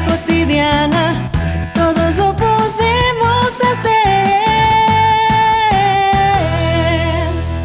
[0.00, 1.30] Cotidiana,
[1.74, 4.26] todos lo podemos hacer.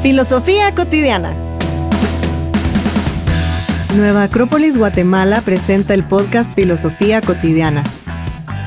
[0.01, 1.33] Filosofía cotidiana.
[3.95, 7.84] Nueva Acrópolis Guatemala presenta el podcast Filosofía cotidiana,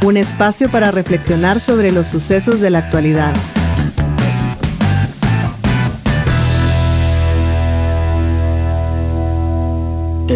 [0.05, 3.35] un espacio para reflexionar sobre los sucesos de la actualidad.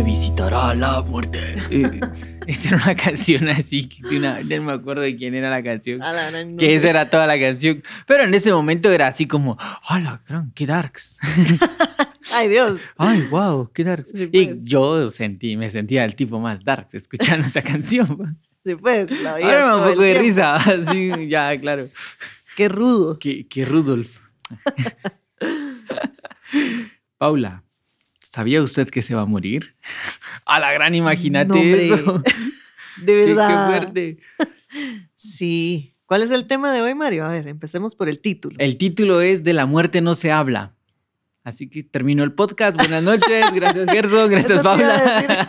[0.05, 1.41] Visitará la muerte.
[1.75, 2.01] Eh,
[2.47, 6.03] esa era una canción así, que una, no me acuerdo de quién era la canción.
[6.03, 7.83] A la gran- no que esa era toda la canción.
[8.07, 9.57] Pero en ese momento era así como,
[9.89, 11.19] ¡Hala, gran, qué darks!
[12.35, 12.81] Ay, Dios.
[12.99, 14.11] ¡Ay, wow, qué darks!
[14.15, 14.65] Sí, y pues.
[14.65, 18.39] yo sentí, me sentía el tipo más darks escuchando esa canción.
[18.65, 20.23] Sí, pues, la Ahora me da un poco de tiempo.
[20.23, 20.57] risa.
[20.57, 21.89] Así, ya, claro.
[22.57, 23.19] Qué rudo.
[23.19, 24.21] Que, que Rudolf.
[27.19, 27.64] Paula,
[28.35, 29.77] ¿sabía usted que se va a morir?
[30.45, 32.23] A la gran, imagínate No, eso.
[32.99, 33.67] De Qué- qué verdad.
[33.69, 34.19] fuerte.
[35.15, 35.95] Sí.
[36.07, 37.25] ¿Cuál es el tema de hoy, Mario?
[37.25, 38.57] A ver, empecemos por el título.
[38.59, 40.75] El título es De la muerte no se habla.
[41.45, 42.77] Así que termino el podcast.
[42.77, 43.45] Buenas noches.
[43.55, 44.31] Gracias, Gerson.
[44.31, 45.49] Gracias, Paula.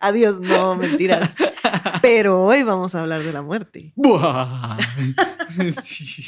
[0.00, 1.34] Adiós, no, mentiras.
[2.02, 3.92] Pero hoy vamos a hablar de la muerte.
[3.96, 4.76] Buah.
[5.82, 6.26] Sí.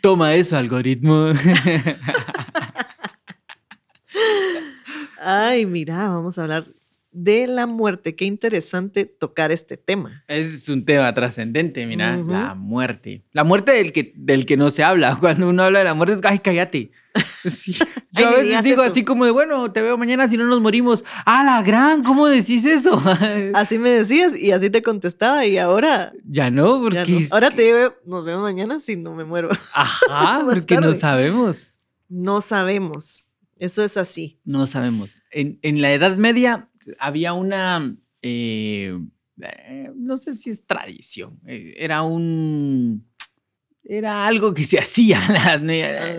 [0.00, 1.32] Toma eso, algoritmo.
[5.24, 6.64] Ay, mira, vamos a hablar
[7.12, 8.16] de la muerte.
[8.16, 10.24] Qué interesante tocar este tema.
[10.28, 12.32] Es un tema trascendente, mira, Ujú.
[12.32, 13.22] la muerte.
[13.32, 15.16] La muerte del que, del que no se habla.
[15.20, 16.90] Cuando uno habla de la muerte es, ay, cállate.
[17.44, 17.76] Sí.
[18.14, 18.90] Ay, Yo a ni veces digo eso.
[18.92, 21.04] así como de, bueno, te veo mañana si no nos morimos.
[21.26, 22.04] ¡Ah, la gran!
[22.04, 23.02] ¿Cómo decís eso?
[23.54, 26.12] Así me decías y así te contestaba y ahora...
[26.24, 27.12] ya no, ya porque...
[27.12, 27.18] no.
[27.18, 29.48] es Ahora que- te digo, nos vemos mañana si no me muero.
[29.74, 30.94] Ajá, porque no tarde.
[31.00, 31.72] sabemos.
[32.08, 33.26] No sabemos.
[33.62, 34.40] Eso es así.
[34.44, 35.22] No sabemos.
[35.30, 36.68] En, en la Edad Media
[36.98, 38.98] había una, eh,
[39.40, 43.06] eh, no sé si es tradición, eh, era un,
[43.84, 45.20] era algo que se hacía,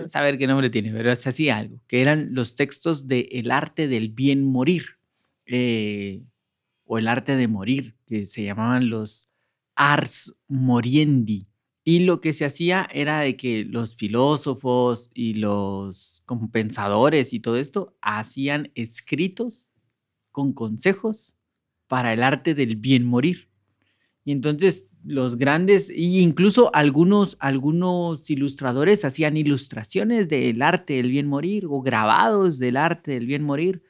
[0.06, 3.88] saber qué nombre tiene, pero se hacía algo, que eran los textos de El arte
[3.88, 4.96] del bien morir,
[5.44, 6.22] eh,
[6.86, 9.28] o el arte de morir, que se llamaban los
[9.74, 11.46] ars moriendi.
[11.84, 17.40] Y lo que se hacía era de que los filósofos y los como pensadores y
[17.40, 19.68] todo esto hacían escritos
[20.32, 21.36] con consejos
[21.86, 23.50] para el arte del bien morir.
[24.24, 31.26] Y entonces los grandes, e incluso algunos, algunos ilustradores hacían ilustraciones del arte del bien
[31.26, 33.82] morir o grabados del arte del bien morir,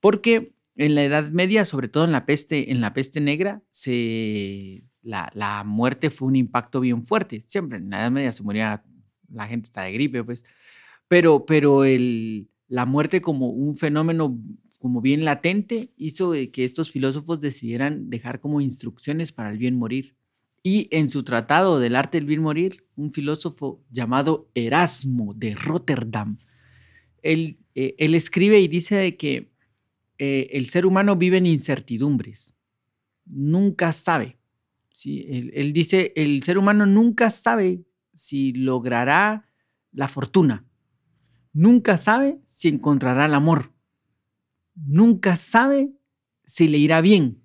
[0.00, 4.84] porque en la Edad Media, sobre todo en la peste, en la peste negra, se,
[5.02, 7.42] la, la muerte fue un impacto bien fuerte.
[7.46, 8.84] Siempre en la Edad Media se moría,
[9.32, 10.44] la gente está de gripe, pues,
[11.08, 14.38] pero, pero el, la muerte como un fenómeno
[14.78, 20.14] como bien latente hizo que estos filósofos decidieran dejar como instrucciones para el bien morir.
[20.62, 26.36] Y en su tratado del arte del bien morir, un filósofo llamado Erasmo de Rotterdam,
[27.22, 29.50] él, eh, él escribe y dice de que
[30.18, 32.54] eh, el ser humano vive en incertidumbres,
[33.24, 34.37] nunca sabe.
[34.98, 35.24] ¿Sí?
[35.28, 39.48] Él, él dice, el ser humano nunca sabe si logrará
[39.92, 40.64] la fortuna,
[41.52, 43.72] nunca sabe si encontrará el amor,
[44.74, 45.92] nunca sabe
[46.44, 47.44] si le irá bien.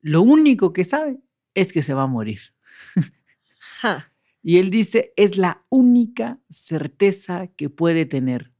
[0.00, 1.18] Lo único que sabe
[1.54, 2.40] es que se va a morir.
[4.46, 8.52] Y él dice, es la única certeza que puede tener.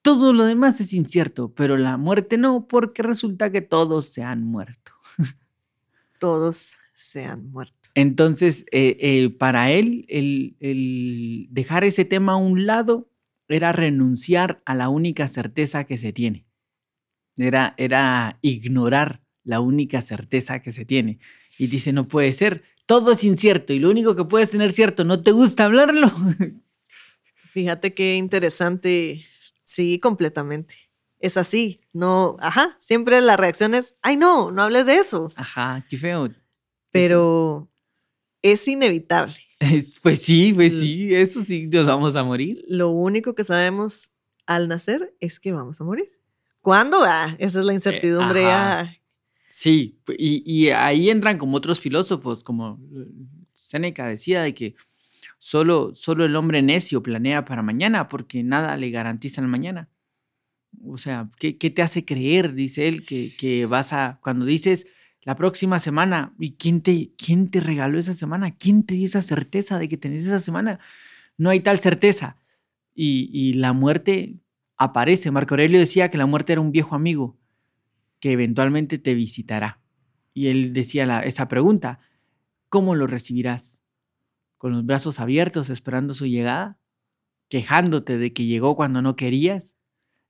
[0.00, 4.44] Todo lo demás es incierto, pero la muerte no, porque resulta que todos se han
[4.44, 4.92] muerto.
[6.20, 7.74] Todos se han muerto.
[7.94, 13.10] Entonces, eh, eh, para él, el, el dejar ese tema a un lado
[13.48, 16.46] era renunciar a la única certeza que se tiene.
[17.36, 21.18] Era, era ignorar la única certeza que se tiene.
[21.58, 25.04] Y dice, no puede ser, todo es incierto y lo único que puedes tener cierto,
[25.04, 26.10] ¿no te gusta hablarlo?
[27.52, 29.26] Fíjate qué interesante.
[29.64, 30.74] Sí, completamente.
[31.20, 31.80] Es así.
[31.92, 32.76] No, ajá.
[32.80, 35.30] Siempre la reacción es, ay, no, no hables de eso.
[35.36, 36.28] Ajá, qué feo.
[36.94, 37.68] Pero
[38.42, 39.34] es inevitable.
[39.58, 42.64] Es- pues sí, pues sí, eso sí, nos vamos a morir.
[42.68, 44.12] Lo único que sabemos
[44.46, 46.10] al nacer es que vamos a morir.
[46.60, 46.98] ¿Cuándo?
[47.02, 48.44] Ah, esa es la incertidumbre.
[48.44, 48.80] ajá.
[48.80, 48.96] ah.
[49.48, 53.06] Sí, y, y ahí entran como otros filósofos, como eh,
[53.54, 54.74] Séneca decía de que
[55.38, 59.88] solo, solo el hombre necio planea para mañana porque nada le garantiza el mañana.
[60.84, 64.86] O sea, ¿qué, qué te hace creer, dice él, que, que vas a, cuando dices
[65.24, 68.56] la próxima semana, ¿y quién te, quién te regaló esa semana?
[68.56, 70.80] ¿Quién te dio esa certeza de que tenés esa semana?
[71.38, 72.36] No hay tal certeza.
[72.94, 74.38] Y, y la muerte
[74.76, 75.30] aparece.
[75.30, 77.38] Marco Aurelio decía que la muerte era un viejo amigo
[78.20, 79.80] que eventualmente te visitará.
[80.34, 82.00] y él decía la- esa pregunta,
[82.68, 83.80] ¿cómo lo recibirás?
[84.58, 86.78] ¿Con los brazos abiertos esperando su llegada?
[87.50, 89.78] ¿Quejándote de que llegó cuando no querías?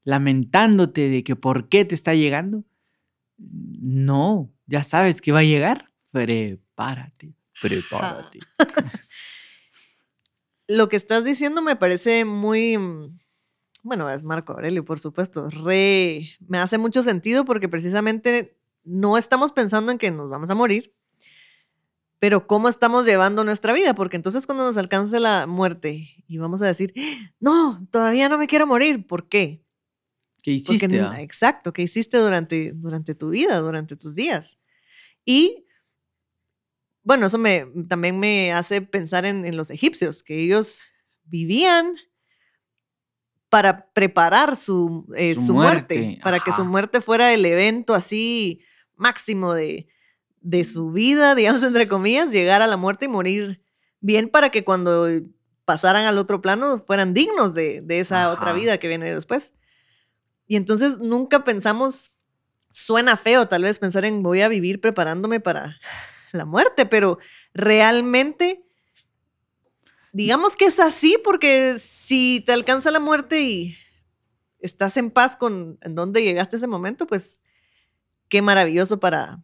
[0.05, 2.65] ¿Lamentándote de que por qué te está llegando?
[3.39, 5.91] No, ya sabes que va a llegar.
[6.11, 8.41] Prepárate, prepárate.
[10.67, 13.19] Lo que estás diciendo me parece muy, mm,
[13.83, 19.53] bueno, es Marco Aurelio, por supuesto, re, me hace mucho sentido porque precisamente no estamos
[19.53, 20.95] pensando en que nos vamos a morir,
[22.19, 26.63] pero cómo estamos llevando nuestra vida, porque entonces cuando nos alcance la muerte y vamos
[26.63, 26.95] a decir,
[27.41, 29.64] no, todavía no me quiero morir, ¿por qué?
[30.45, 31.01] ¿Qué Porque hiciste?
[31.03, 31.21] va?
[31.23, 34.59] exacto, ¿qué hiciste durante, durante tu vida, durante tus días?
[35.25, 35.65] Y
[37.03, 40.83] bueno, eso me, también me hace pensar en, en los egipcios, que ellos
[41.25, 41.95] vivían
[43.49, 47.95] para preparar su, eh, Su su muerte, muerte, para que su muerte fuera el evento
[47.95, 48.61] así
[48.97, 49.89] máximo de,
[50.41, 53.63] de su vida, digamos, entre comillas, llegar a la muerte y morir
[54.01, 55.09] bien para que cuando
[55.65, 59.55] pasaran al otro plano fueran dignos de, de esa otra vida que viene después.
[60.47, 62.15] Y entonces nunca pensamos,
[62.71, 65.79] suena feo tal vez pensar en voy a vivir preparándome para
[66.33, 67.19] la muerte, pero
[67.55, 68.65] realmente,
[70.13, 73.77] digamos que es así porque si te alcanza la muerte y
[74.61, 77.43] estás en paz con en dónde llegaste a ese momento, pues
[78.29, 79.43] qué maravilloso para,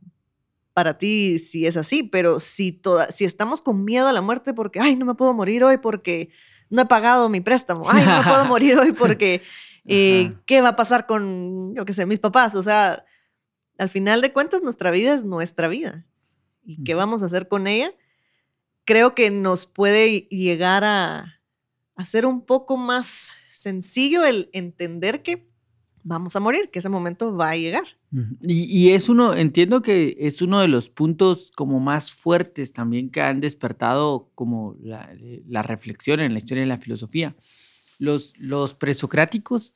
[0.72, 4.54] para ti si es así, pero si, toda, si estamos con miedo a la muerte
[4.54, 6.30] porque, ay, no me puedo morir hoy porque
[6.70, 9.42] no he pagado mi préstamo, ay, no me puedo morir hoy porque,
[9.86, 10.34] eh.
[10.46, 12.54] ¿qué va a pasar con, yo qué sé, mis papás?
[12.54, 13.04] O sea,
[13.78, 16.06] al final de cuentas, nuestra vida es nuestra vida.
[16.64, 17.92] ¿Y qué vamos a hacer con ella?
[18.84, 21.40] Creo que nos puede llegar a
[21.96, 25.50] hacer un poco más sencillo el entender que
[26.02, 27.84] vamos a morir, que ese momento va a llegar.
[28.42, 33.10] Y, y es uno, entiendo que es uno de los puntos como más fuertes también
[33.10, 35.10] que han despertado como la,
[35.46, 37.36] la reflexión en la historia de la filosofía.
[38.00, 39.74] Los, los presocráticos,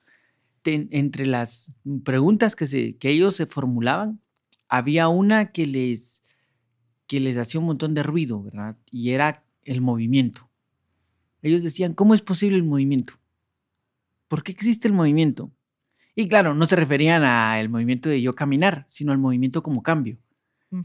[0.63, 4.19] ten- entre las preguntas que, se, que ellos se formulaban,
[4.69, 6.23] había una que les,
[7.07, 8.77] que les hacía un montón de ruido, ¿verdad?
[8.91, 10.49] Y era el movimiento.
[11.43, 13.13] Ellos decían, ¿cómo es posible el movimiento?
[14.29, 15.53] ¿Por qué existe el movimiento?
[16.17, 20.17] Y claro, no se referían al movimiento de yo caminar, sino al movimiento como cambio,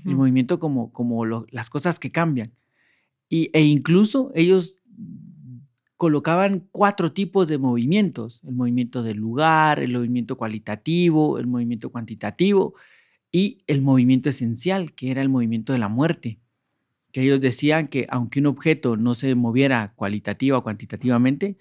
[0.05, 2.51] el movimiento como, como lo- las cosas que cambian.
[3.29, 4.75] Y, e incluso ellos
[5.99, 12.73] colocaban cuatro tipos de movimientos, el movimiento del lugar, el movimiento cualitativo, el movimiento cuantitativo
[13.33, 16.39] y el movimiento esencial, que era el movimiento de la muerte.
[17.11, 21.57] Que ellos decían que aunque un objeto no se moviera cualitativa o cuantitativamente,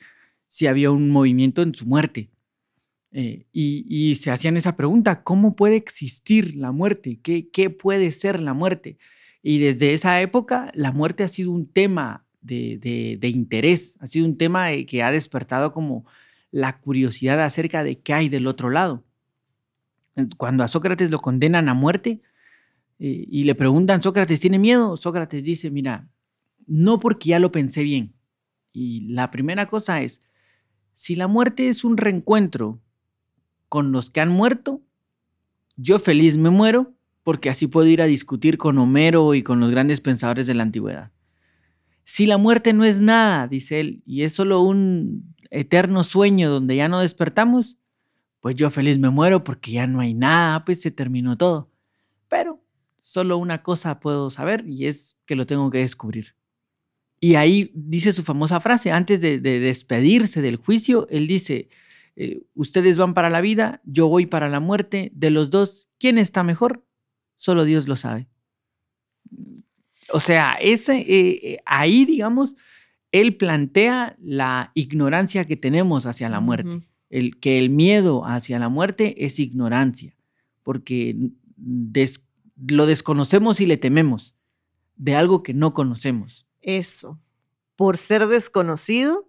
[0.47, 2.31] sí había un movimiento en su muerte.
[3.11, 7.19] Eh, y, y se hacían esa pregunta, ¿cómo puede existir la muerte?
[7.25, 8.99] ¿Qué, ¿Qué puede ser la muerte?
[9.43, 12.79] Y desde esa época la muerte ha sido un tema de,
[13.21, 16.05] de- interés, ha sido un tema que ha despertado como
[16.51, 19.05] la curiosidad acerca de qué hay del otro lado.
[20.37, 22.21] Cuando a Sócrates lo condenan a muerte
[22.99, 24.97] eh, y le preguntan, ¿Sócrates tiene miedo?
[24.97, 26.09] Sócrates dice, mira,
[26.67, 28.15] no porque ya lo pensé bien.
[28.73, 30.21] Y la primera cosa es,
[30.95, 32.81] si la muerte es un reencuentro
[33.69, 34.83] con los que han muerto,
[35.77, 39.71] yo feliz me muero porque así puedo ir a discutir con Homero y con los
[39.71, 41.13] grandes pensadores de la antigüedad.
[42.11, 46.75] Si la muerte no es nada, dice él, y es solo un eterno sueño donde
[46.75, 47.77] ya no despertamos,
[48.41, 51.71] pues yo feliz me muero porque ya no hay nada, pues se terminó todo.
[52.27, 52.65] Pero
[53.03, 56.35] solo una cosa puedo saber y es que lo tengo que descubrir.
[57.21, 61.69] Y ahí dice su famosa frase, antes de, de despedirse del juicio, él dice,
[62.17, 66.17] eh, ustedes van para la vida, yo voy para la muerte, de los dos, ¿quién
[66.17, 66.87] está mejor?
[67.37, 68.29] Solo Dios lo sabe.
[70.13, 72.57] O sea, ese, eh, eh, ahí, digamos,
[73.13, 78.69] él plantea la ignorancia que tenemos hacia la muerte, el, que el miedo hacia la
[78.69, 80.15] muerte es ignorancia,
[80.63, 81.15] porque
[81.57, 82.25] des-
[82.69, 84.35] lo desconocemos y le tememos
[84.97, 86.47] de algo que no conocemos.
[86.61, 87.19] Eso,
[87.77, 89.29] por ser desconocido.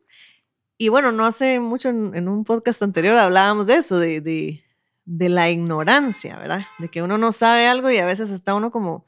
[0.78, 4.64] Y bueno, no hace mucho en, en un podcast anterior hablábamos de eso, de, de,
[5.06, 6.66] de la ignorancia, ¿verdad?
[6.80, 9.06] De que uno no sabe algo y a veces está uno como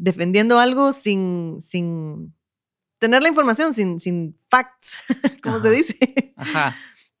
[0.00, 2.34] defendiendo algo sin, sin
[2.98, 4.96] tener la información, sin, sin facts,
[5.42, 6.32] como se dice.
[6.36, 6.74] Ajá.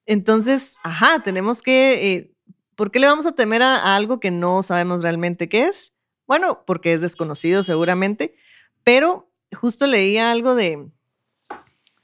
[0.06, 2.34] Entonces, ajá, tenemos que, eh,
[2.74, 5.92] ¿por qué le vamos a temer a, a algo que no sabemos realmente qué es?
[6.26, 8.34] Bueno, porque es desconocido seguramente,
[8.82, 10.88] pero justo leía algo de,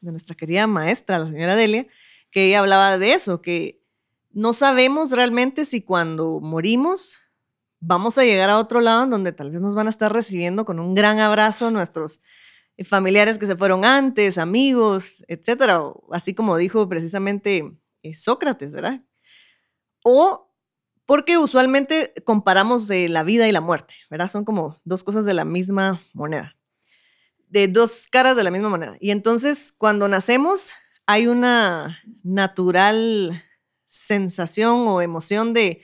[0.00, 1.86] de nuestra querida maestra, la señora Delia,
[2.30, 3.82] que ella hablaba de eso, que
[4.30, 7.18] no sabemos realmente si cuando morimos
[7.80, 10.64] vamos a llegar a otro lado en donde tal vez nos van a estar recibiendo
[10.64, 12.20] con un gran abrazo nuestros
[12.76, 19.02] eh, familiares que se fueron antes, amigos, etcétera, así como dijo precisamente eh, Sócrates, ¿verdad?
[20.02, 20.46] O
[21.06, 24.28] porque usualmente comparamos la vida y la muerte, ¿verdad?
[24.28, 26.56] Son como dos cosas de la misma moneda,
[27.48, 28.96] de dos caras de la misma moneda.
[28.98, 30.72] Y entonces, cuando nacemos,
[31.06, 33.44] hay una natural
[33.86, 35.82] sensación o emoción de,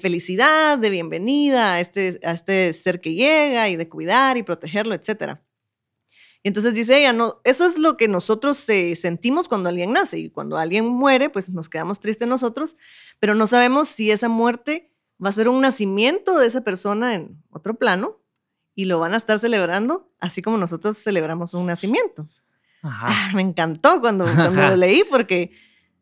[0.00, 4.94] felicidad, de bienvenida a este, a este ser que llega y de cuidar y protegerlo,
[4.94, 5.38] etc.
[6.42, 10.18] Y entonces dice ella, no, eso es lo que nosotros eh, sentimos cuando alguien nace
[10.18, 12.76] y cuando alguien muere, pues nos quedamos tristes nosotros,
[13.18, 17.42] pero no sabemos si esa muerte va a ser un nacimiento de esa persona en
[17.50, 18.20] otro plano
[18.74, 22.28] y lo van a estar celebrando así como nosotros celebramos un nacimiento.
[22.82, 25.50] Ah, me encantó cuando, lo leí porque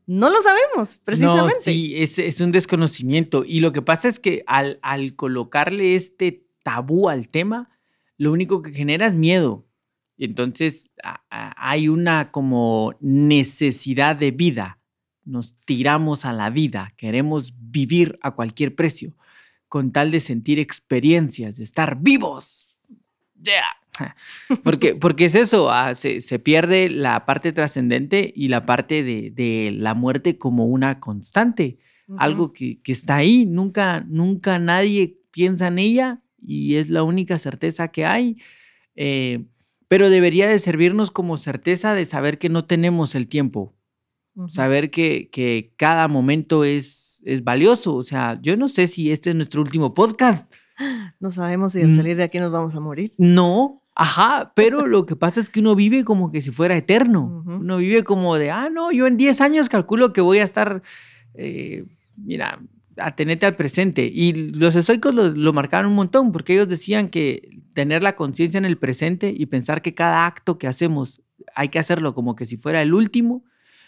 [0.09, 1.55] no lo sabemos, precisamente.
[1.55, 3.45] No, sí, es, un desconocimiento.
[3.45, 7.69] Y lo que pasa es que al, al colocarle este tabú al tema,
[8.17, 9.67] lo único que genera es miedo.
[10.17, 14.79] Y entonces hay una como necesidad de vida.
[15.27, 19.15] Nos tiramos a la vida, queremos vivir a cualquier precio,
[19.69, 22.79] con tal de sentir experiencias, de estar vivos.
[23.43, 23.78] Yeah.
[24.63, 29.95] Porque, porque es eso, ah, se, pierde la parte trascendente y la parte de, la
[29.95, 31.79] muerte como una constante,
[32.17, 37.89] algo que, está ahí, nunca, nunca nadie piensa en ella y es la única certeza
[37.89, 38.39] que hay.
[38.97, 39.45] Eh,
[39.89, 43.75] pero debería de servirnos como certeza de saber que no tenemos el tiempo,
[44.49, 47.97] saber que, que, cada momento es, es valioso.
[47.97, 50.53] O sea, yo no sé si este es nuestro último podcast.
[51.21, 53.13] No sabemos si al salir de aquí nos vamos a morir.
[53.19, 57.43] No, Ajá, pero lo que pasa es que uno vive como que si fuera eterno.
[57.45, 60.85] Uno vive como de, ah, no, yo en 10 años calculo que voy a estar,
[61.35, 61.85] eh,
[62.17, 62.61] mira,
[62.97, 64.05] atenete al presente.
[64.07, 68.59] Y los estoicos lo, lo, marcaron un montón porque ellos decían que tener la conciencia
[68.59, 71.21] en el presente y pensar que cada acto que hacemos
[71.57, 73.43] hay que hacerlo como que si fuera el último,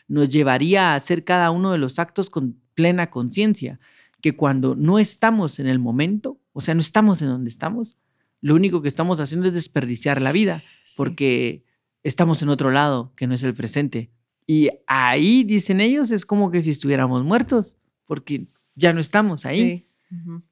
[0.08, 3.78] nos llevaría a hacer cada uno de los actos con plena conciencia.
[4.20, 7.96] Que cuando no estamos en el momento, o sea, no estamos en donde estamos,
[8.40, 10.62] lo único que estamos haciendo es desperdiciar la vida
[10.96, 11.64] porque
[12.02, 14.10] estamos en otro lado que no es el presente.
[14.46, 19.84] Y ahí, dicen ellos, es como que si estuviéramos muertos porque ya no estamos ahí.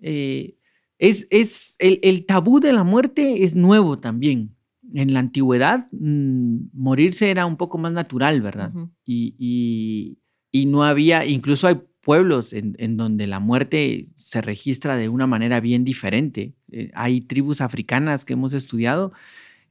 [0.00, 0.56] Eh,
[0.98, 4.54] es, es el, tabú de la muerte es nuevo también.
[4.94, 8.72] En la antigüedad, mm, morirse era un poco más natural, ¿verdad?
[9.04, 10.18] y, y,
[10.50, 15.60] y, no había, incluso hay pueblos en, donde la muerte se registra de una manera
[15.60, 16.54] bien diferente.
[16.72, 19.12] Eh, hay tribus africanas que hemos estudiado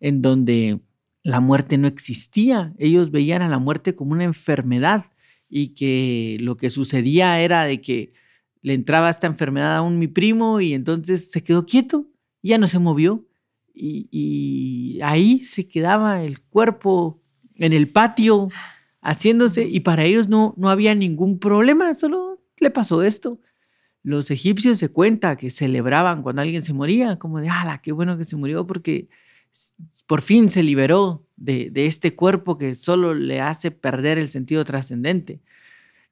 [0.01, 0.79] en donde
[1.23, 2.75] la muerte no existía.
[2.77, 5.05] Ellos veían a la muerte como una enfermedad
[5.49, 8.13] y que lo que sucedía era de que
[8.61, 12.05] le entraba esta enfermedad a un mi primo y entonces se quedó quieto,
[12.43, 13.25] ya no se movió
[13.73, 17.19] y, y ahí se quedaba el cuerpo
[17.55, 18.49] en el patio
[19.01, 23.39] haciéndose y para ellos no, no había ningún problema, solo le pasó esto.
[24.03, 28.17] Los egipcios se cuenta que celebraban cuando alguien se moría, como de, ala, qué bueno
[28.17, 29.09] que se murió porque
[30.05, 35.41] por fin se liberó de, este cuerpo que solo le hace perder el sentido trascendente.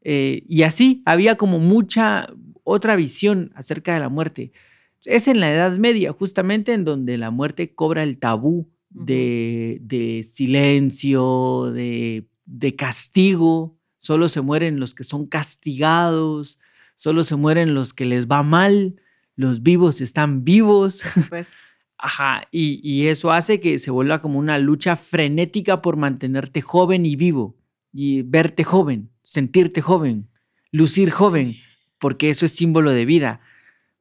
[0.01, 2.27] Eh, y así había como mucha
[2.63, 4.51] otra visión acerca de la muerte.
[5.05, 10.23] Es en la Edad Media, justamente en donde la muerte cobra el tabú de, de
[10.23, 16.59] silencio, de de castigo, solo se mueren los que son castigados,
[16.95, 19.01] solo se mueren los que les va mal,
[19.35, 21.01] los vivos están vivos.
[21.29, 21.55] Pues.
[21.97, 27.15] Ajá, y, eso hace que se vuelva como una lucha frenética por mantenerte joven y
[27.15, 27.57] vivo,
[27.91, 30.29] y verte joven, sentirte joven,
[30.71, 31.55] lucir joven,
[31.97, 33.39] porque eso es símbolo de vida.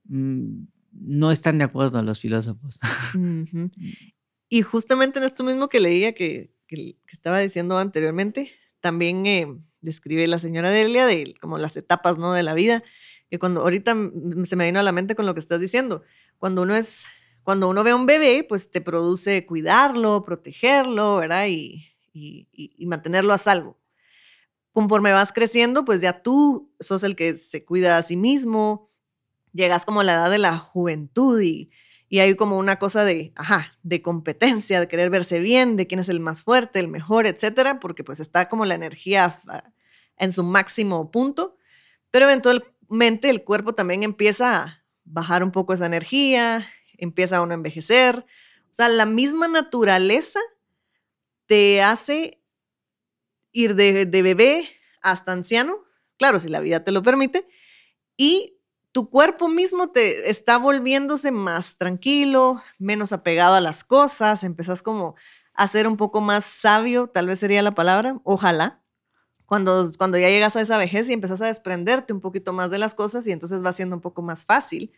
[0.04, 2.78] Mm, no están de acuerdo los filósofos.
[4.46, 9.46] Y justamente en esto mismo que leía que que, estaba diciendo anteriormente, también eh,
[9.80, 12.32] describe la señora Delia de como las etapas ¿no?
[12.32, 12.82] de la vida,
[13.30, 13.96] que cuando ahorita
[14.44, 16.02] se me vino a la mente con lo que estás diciendo,
[16.38, 17.06] cuando uno es,
[17.42, 21.46] cuando uno ve a un bebé, pues te produce cuidarlo, protegerlo, ¿verdad?
[21.48, 23.78] Y, y, y mantenerlo a salvo.
[24.72, 28.90] Conforme vas creciendo, pues ya tú sos el que se cuida a sí mismo,
[29.52, 31.70] llegas como a la edad de la juventud y,
[32.08, 36.00] y hay como una cosa de, ajá, de competencia, de querer verse bien, de quién
[36.00, 39.38] es el más fuerte, el mejor, etcétera, porque pues está como la energía
[40.16, 41.56] en su máximo punto,
[42.10, 46.66] pero eventualmente el cuerpo también empieza a bajar un poco esa energía,
[46.98, 50.40] empieza uno a envejecer, o sea, la misma naturaleza
[51.46, 52.40] te hace
[53.52, 54.68] ir de, de bebé
[55.00, 55.78] hasta anciano,
[56.16, 57.46] claro, si la vida te lo permite,
[58.16, 58.53] y
[58.94, 65.16] tu cuerpo mismo te está volviéndose más tranquilo, menos apegado a las cosas, empezás como
[65.52, 68.82] a ser un poco más sabio, tal vez sería la palabra, ojalá.
[69.46, 72.78] Cuando, cuando ya llegas a esa vejez y empezás a desprenderte un poquito más de
[72.78, 74.92] las cosas y entonces va siendo un poco más fácil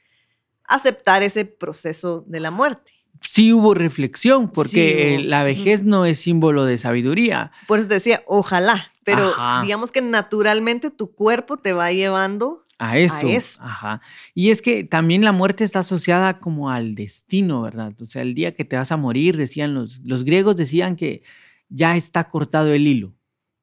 [0.65, 2.93] aceptar ese proceso de la muerte.
[3.23, 5.29] Sí hubo reflexión, porque Sí eh, hubo.
[5.29, 7.51] la vejez no es símbolo de sabiduría.
[7.67, 9.63] Por eso te decía, ojalá, pero Ajá.
[9.63, 13.29] digamos que naturalmente tu cuerpo te va llevando A eso.
[13.29, 13.63] eso.
[13.63, 14.03] Ajá.
[14.35, 17.95] Y es que también la muerte está asociada como al destino, ¿verdad?
[18.01, 21.23] O sea, el día que te vas a morir, decían los, los griegos decían que
[21.69, 23.15] ya está cortado el hilo,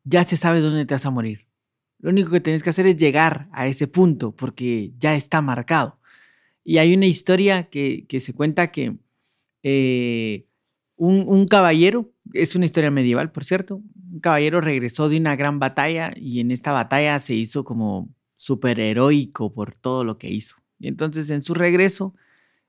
[0.03, 1.47] ya se sabe dónde te vas a morir.
[1.99, 5.99] Lo único que tienes que hacer es llegar a ese punto porque ya está marcado.
[6.63, 8.97] Y hay una historia que, que se cuenta que
[9.63, 10.47] eh,
[10.95, 15.59] un, un caballero, es una historia medieval, por cierto, un caballero regresó de una gran
[15.59, 18.09] batalla y en esta batalla se hizo como
[18.43, 20.57] súper heroico por todo lo que hizo.
[20.77, 22.13] Y entonces en su regreso,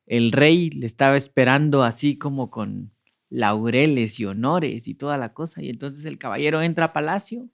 [0.06, 2.92] el rey le estaba esperando así como con
[3.28, 5.62] laureles y honores y toda la cosa.
[5.62, 7.50] Y entonces el caballero entra a palacio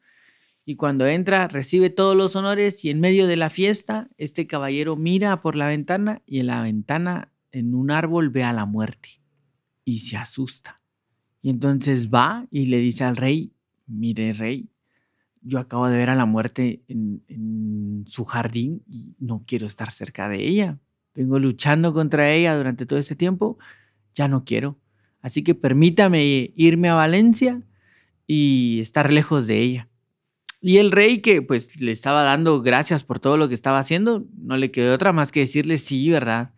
[0.67, 4.97] y cuando entra recibe todos los honores y en medio de la fiesta, este caballero
[4.97, 9.23] mira por la ventana y en la ventana, en un árbol, ve a la muerte
[9.87, 10.83] y se asusta.
[11.41, 13.55] Y entonces va y le dice al rey,
[13.87, 14.69] mire rey,
[15.43, 20.29] yo acabo de ver a la muerte en, su jardín y no quiero estar cerca
[20.29, 20.79] de ella.
[21.15, 23.59] Vengo luchando contra ella durante todo ese tiempo,
[24.15, 24.79] ya no quiero.
[25.21, 27.63] Así que permítame irme a Valencia
[28.27, 29.89] y estar lejos de ella.
[30.61, 34.27] Y el rey que pues le estaba dando gracias por todo lo que estaba haciendo,
[34.37, 36.53] no le quedó otra más que decirle, sí, ¿verdad?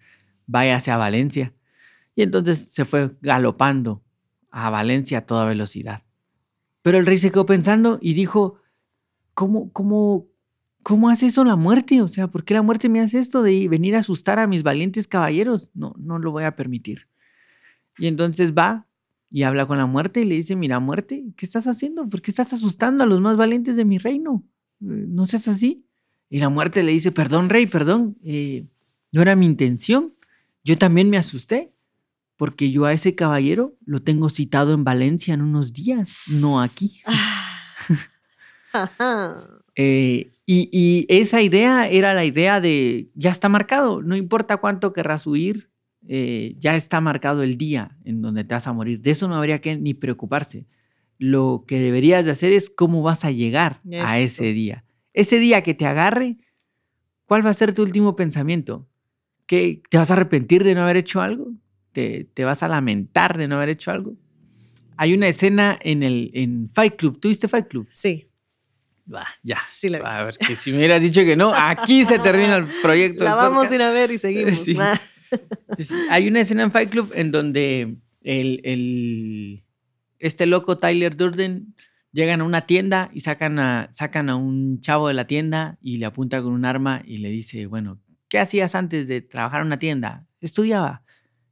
[0.47, 1.55] Váyase a Valencia.
[2.15, 4.03] Y entonces se fue galopando
[4.51, 6.03] a Valencia a toda velocidad.
[6.83, 8.62] Pero el rey se quedó pensando y dijo,
[9.35, 10.27] ¿cómo, cómo,
[10.83, 12.03] cómo hace eso la muerte?
[12.03, 14.63] O sea, ¿por qué la muerte me hace esto de venir a asustar a mis
[14.63, 15.71] valientes caballeros?
[15.75, 17.09] No, no lo voy a permitir.
[17.99, 18.87] Y entonces va
[19.31, 22.09] y habla con la muerte y le dice, mira, muerte, ¿qué estás haciendo?
[22.09, 24.45] ¿Por qué estás asustando a los más valientes de mi reino?
[24.83, 25.87] Eh, No seas así.
[26.29, 28.67] Y la muerte le dice, perdón, rey, perdón, eh,
[29.11, 30.15] no era mi intención.
[30.65, 31.73] Yo también me asusté
[32.37, 37.01] porque yo a ese caballero lo tengo citado en Valencia en unos días, no aquí.
[37.05, 37.42] Ajá.
[39.75, 44.93] Eh, y, y esa idea era la idea de, ya está marcado, no importa cuánto
[44.93, 45.71] querrás huir,
[46.09, 49.01] eh, ya está marcado el día en donde te vas a morir.
[49.01, 50.67] De eso no habría que ni preocuparse.
[51.19, 54.85] Lo que deberías de hacer es cómo vas a llegar a ese día.
[55.13, 56.39] Ese día que te agarre,
[57.27, 58.89] ¿cuál va a ser tu último pensamiento?
[59.47, 61.53] ¿Que ¿Te vas a arrepentir de no haber hecho algo?
[61.93, 64.17] ¿Te, te vas a lamentar de no haber hecho algo?
[64.97, 67.21] Hay una escena en, el, en Fight Club.
[67.21, 67.87] ¿Tuviste Fight Club?
[67.91, 68.27] Sí,
[69.05, 69.59] Bah, ya.
[69.67, 70.05] sí la vi.
[70.07, 73.25] A ver, que si me hubieras dicho que no, aquí se termina el proyecto.
[73.25, 73.75] La vamos a podcast.
[73.75, 74.59] ir a ver y seguimos.
[74.65, 74.77] Sí.
[74.79, 74.99] Ah,
[76.11, 79.65] hay una escena en Fight Club en donde el, el-
[80.19, 81.75] este loco Tyler Durden
[82.13, 85.97] llegan a una tienda y sacan a, sacan a un chavo de la tienda y
[85.97, 89.69] le apunta con un arma y le dice, bueno, ¿qué hacías antes de trabajar en
[89.69, 90.27] una tienda?
[90.43, 91.03] Estudiaba.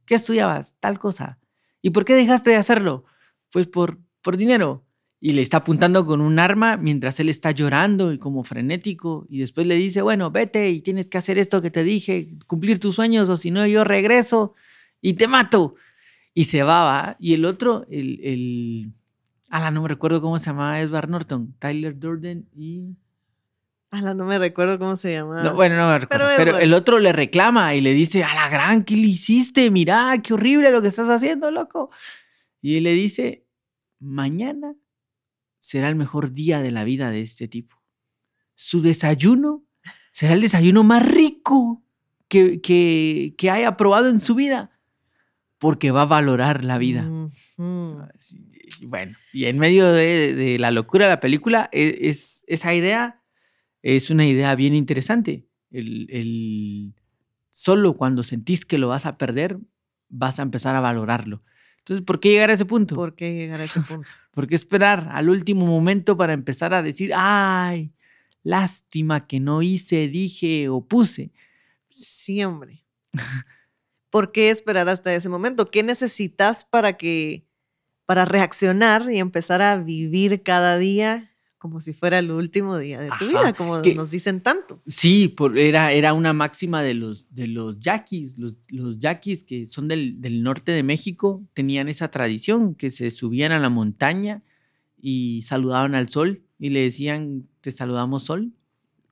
[0.05, 0.75] ¿Qué estudiabas?
[0.79, 1.39] Tal cosa.
[1.81, 3.05] ¿Y por qué dejaste de hacerlo?
[3.51, 4.85] Pues por, por dinero.
[5.23, 9.27] Y le está apuntando con un arma mientras él está llorando y como frenético.
[9.29, 12.79] Y después le dice, bueno, vete y tienes que hacer esto que te dije, cumplir
[12.79, 14.55] tus sueños o si no yo regreso
[14.99, 15.75] y te mato.
[16.33, 17.17] Y se va, va.
[17.19, 18.19] Y el otro, el...
[18.23, 18.91] el
[19.51, 21.53] ala, no me recuerdo cómo se llamaba Edward Norton.
[21.59, 22.95] Tyler Durden y...
[23.91, 25.43] ala, no me recuerdo cómo se llama.
[25.43, 26.29] No, bueno, no me recuerdo.
[26.35, 29.69] Pero el otro le reclama y le dice, a la gran, ¿qué le hiciste?
[29.69, 31.91] Mira, qué horrible lo que estás haciendo, loco.
[32.59, 33.45] Y él le dice,
[33.99, 34.73] mañana
[35.71, 37.81] será el mejor día de la vida de este tipo.
[38.55, 39.63] Su desayuno
[40.11, 41.81] será el desayuno más rico
[42.27, 44.77] que, que, que haya probado en su vida,
[45.59, 47.03] porque va a valorar la vida.
[48.81, 52.73] Y Bueno, y en medio de, de la locura de la película, e- es, esa
[52.73, 53.21] idea
[53.81, 55.47] es una idea bien interesante.
[55.71, 56.93] El, el-
[57.51, 59.57] solo cuando sentís que lo vas a perder,
[60.09, 61.43] vas a empezar a valorarlo.
[61.81, 62.95] Entonces, ¿por qué llegar a ese punto?
[62.95, 64.07] ¿Por qué llegar a ese punto?
[64.31, 67.91] ¿Por qué esperar al último momento para empezar a decir, ay,
[68.43, 71.31] lástima que no hice, dije o puse?
[71.89, 72.83] Sí, hombre.
[74.09, 75.71] ¿Por qué esperar hasta ese momento?
[75.71, 77.45] ¿Qué necesitas para que
[78.05, 81.30] para reaccionar y empezar a vivir cada día
[81.61, 84.81] como si fuera el último día de tu Ajá, vida, como que- nos dicen tanto?
[84.87, 88.35] Sí, por- era, era una máxima de los, de los yaquis.
[88.39, 93.11] Los, los yaquis que son del, del norte de México tenían esa tradición, que se
[93.11, 94.41] subían a la montaña
[94.99, 98.51] y saludaban al sol y le decían, te saludamos sol,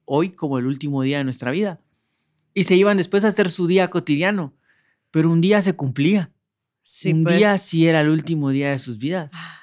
[0.05, 1.79] hoy como el último día de nuestra vida.
[2.55, 4.53] Y se iban después a hacer su día cotidiano.
[5.12, 6.31] Pero un día se cumplía.
[6.81, 7.62] Sí, un día pues.
[7.62, 9.29] sí era el último día de sus vidas.
[9.35, 9.59] Ah,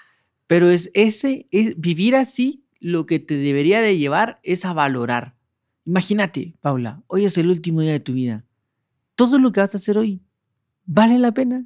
[0.46, 5.34] Pero es ese, es vivir así, lo que te debería de llevar es a valorar.
[5.84, 8.44] Imagínate, Paula, hoy es el último día de tu vida.
[9.16, 10.20] Todo lo que vas a hacer hoy
[10.84, 11.64] vale la pena.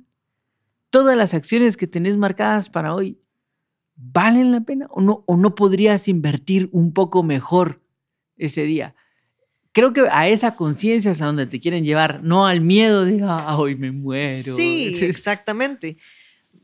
[0.89, 3.21] Todas las acciones que tenés marcadas para hoy
[3.97, 7.83] valen la pena o no o no podrías invertir un poco mejor
[8.39, 8.95] ese día.
[9.73, 13.21] Creo que a esa conciencia es a donde te quieren llevar, no al miedo de
[13.25, 14.57] ah, hoy me muero.
[14.57, 15.99] Sí, exactamente.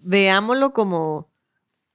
[0.00, 1.28] Veámoslo como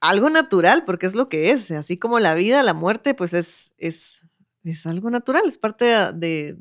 [0.02, 1.72] algo natural, porque es lo que es.
[1.72, 4.22] Así como la vida, la muerte, pues es, es,
[4.64, 6.58] es algo natural, es parte de,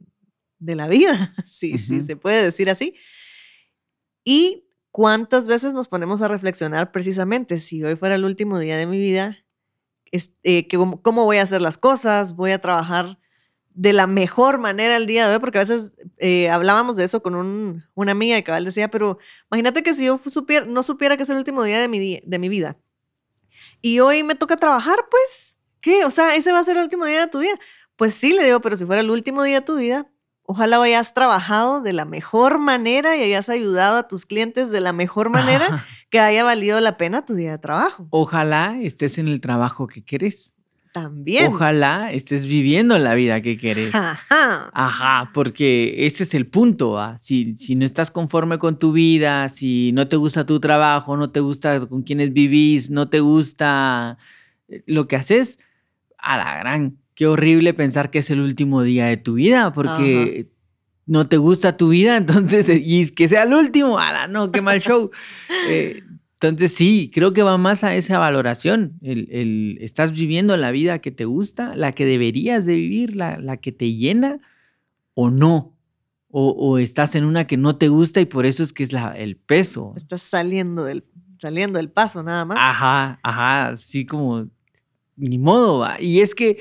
[0.59, 2.07] de la vida, sí, sí, Ujú.
[2.07, 2.95] se puede decir así.
[4.25, 8.87] Y cuántas veces nos ponemos a reflexionar precisamente, si hoy fuera el último día de
[8.87, 9.39] mi vida,
[10.13, 13.19] es- eh, que cómo, voy a hacer las cosas, voy a trabajar
[13.73, 17.23] de la mejor manera el día de hoy, porque a veces eh, hablábamos de eso
[17.23, 19.19] con un- una amiga cabal decía, pero
[19.51, 22.39] imagínate que si yo supiera, no supiera que es el último día de mi, de
[22.39, 22.77] mi vida
[23.83, 26.05] y hoy me toca trabajar, pues, ¿qué?
[26.05, 27.59] O sea, ese va a ser el último día de tu vida.
[27.97, 30.07] Pues sí, le digo, pero si fuera el último día de tu vida,
[30.43, 34.93] ojalá hayas trabajado de la mejor manera y hayas ayudado a tus clientes de la
[34.93, 35.87] mejor manera Ajá.
[36.11, 38.07] que haya valido la pena tu día de trabajo.
[38.11, 40.55] Ojalá estés en el trabajo que querés.
[40.93, 41.53] También.
[41.53, 43.95] Ojalá estés viviendo la vida que querés.
[43.95, 44.71] Ajá.
[44.73, 46.99] Ajá, porque ese es el punto.
[46.99, 47.17] ¿ah?
[47.19, 51.31] Si, si no estás conforme con tu vida, si no te gusta tu trabajo, no
[51.31, 54.19] te gusta con quienes vivís, no te gusta
[54.69, 55.61] eh, lo que haces,
[56.19, 60.49] a la gran, qué horrible pensar que es el último día de tu vida, porque
[61.07, 64.51] no te gusta tu vida, entonces, y es que sea el último, a la no,
[64.51, 65.11] qué mal show.
[65.69, 66.03] Eh,
[66.43, 68.95] entonces sí, creo que va más a esa valoración.
[69.03, 73.39] El, el- ¿Estás viviendo la vida que te gusta, la que deberías de vivir, la,
[73.39, 74.41] la que te llena
[75.15, 75.77] o no?
[76.33, 78.93] O, o estás en una que no te gusta y por eso es que es
[78.93, 79.93] la, el peso.
[79.97, 81.05] Estás saliendo del,
[81.39, 82.57] saliendo del paso nada más.
[82.61, 84.49] Ajá, ajá, así como
[85.17, 85.81] ni modo.
[85.81, 86.01] va.
[86.01, 86.59] Y es que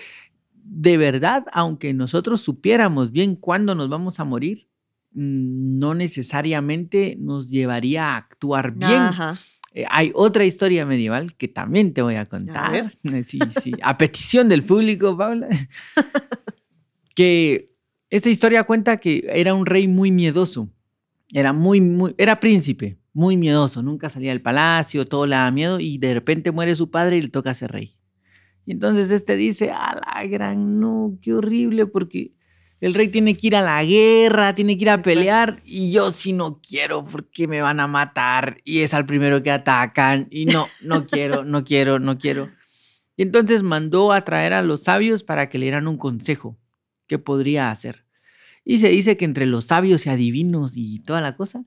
[0.54, 4.68] de verdad, aunque nosotros supiéramos bien cuándo nos vamos a morir,
[5.14, 8.92] mm, no necesariamente nos llevaría a actuar bien.
[9.04, 9.38] Ajá.
[9.80, 12.72] Eh, hay otra historia medieval que también te voy a contar.
[12.72, 12.98] ver.
[13.14, 13.72] Eh, Sí, sí.
[13.82, 15.48] A petición del público, Paula.
[17.16, 17.70] que
[18.10, 20.70] esta historia cuenta que era un rey muy miedoso.
[21.32, 23.82] Era muy, muy, era príncipe, muy miedoso.
[23.82, 27.22] Nunca salía del palacio, todo le daba miedo y de repente muere su padre y
[27.22, 27.96] le toca ser rey.
[28.66, 32.34] Y entonces este dice, a la gran, no, qué horrible, porque
[32.82, 35.16] el rey tiene que ir a la guerra, tiene que ir a pues.
[35.16, 39.44] pelear y yo sí no quiero porque me van a matar y es al primero
[39.44, 42.50] que atacan y no, no quiero, no quiero, no quiero.
[43.18, 46.58] Y entonces mandó a traer a los sabios para que le dieran un consejo
[47.10, 48.06] qué podría hacer.
[48.64, 51.66] Y se dice que entre los sabios y adivinos y toda la cosa,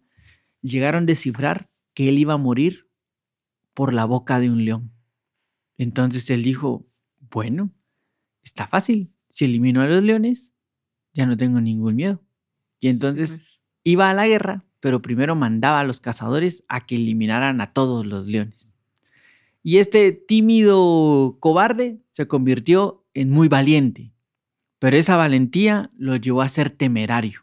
[0.63, 2.89] llegaron a descifrar que él iba a morir
[3.75, 4.93] por la boca de un león.
[5.77, 6.87] Entonces él dijo,
[7.19, 7.75] bueno,
[8.43, 10.52] está fácil, si elimino a los leones,
[11.15, 12.21] ya no tengo ningún miedo.
[12.81, 13.61] Y entonces Sí, pues.
[13.85, 18.05] iba a la guerra, pero primero mandaba a los cazadores a que eliminaran a todos
[18.07, 18.77] los leones.
[19.63, 24.13] Y este tímido cobarde se convirtió en muy valiente,
[24.79, 27.41] pero esa valentía lo llevó a ser temerario.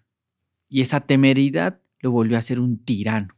[0.67, 3.35] Y esa temeridad lo volvió a ser un tirano.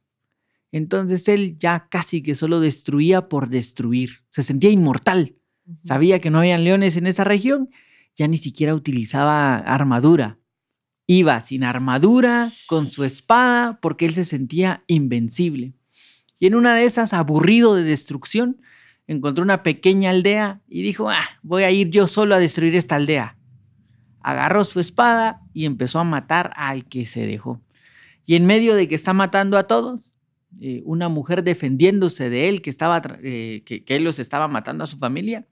[0.71, 4.21] Entonces él ya casi que solo destruía por destruir.
[4.29, 5.35] Se sentía inmortal.
[5.81, 7.69] Sabía que no habían leones en esa región,
[8.21, 10.37] ya ni siquiera utilizaba armadura.
[11.07, 15.73] Iba sin armadura, con su espada, porque él se sentía invencible.
[16.37, 18.61] Y en una de esas, aburrido de destrucción,
[19.07, 22.95] encontró una pequeña aldea y dijo, ah, voy a ir yo solo a destruir esta
[22.95, 23.37] aldea.
[24.21, 27.59] Agarró su espada y empezó a matar al que se dejó.
[28.27, 30.13] Y en medio de que está matando a todos,
[30.59, 34.87] eh, una mujer defendiéndose de él, que, estaba, eh, que él los estaba matando a
[34.87, 35.47] su familia,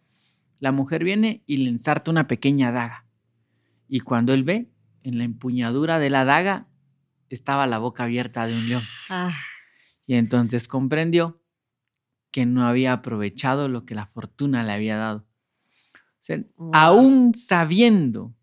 [0.59, 3.05] la mujer viene y le ensarta una pequeña daga.
[3.87, 4.69] Y cuando él ve,
[5.03, 6.67] en la empuñadura de la daga
[7.29, 8.83] estaba la boca abierta de un león.
[9.09, 9.33] Ah,
[10.05, 11.41] Y entonces comprendió
[12.31, 15.25] que no había aprovechado lo que la fortuna le había dado.
[15.93, 16.71] O sea, Wow.
[16.73, 18.35] aún sabiendo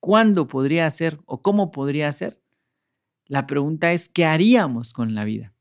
[0.00, 2.40] cuándo podría ser o cómo podría ser,
[3.26, 5.53] la pregunta es, ¿qué haríamos con la vida?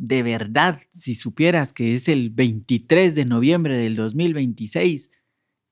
[0.00, 5.10] De verdad, si supieras que es el 23 de noviembre del 2026,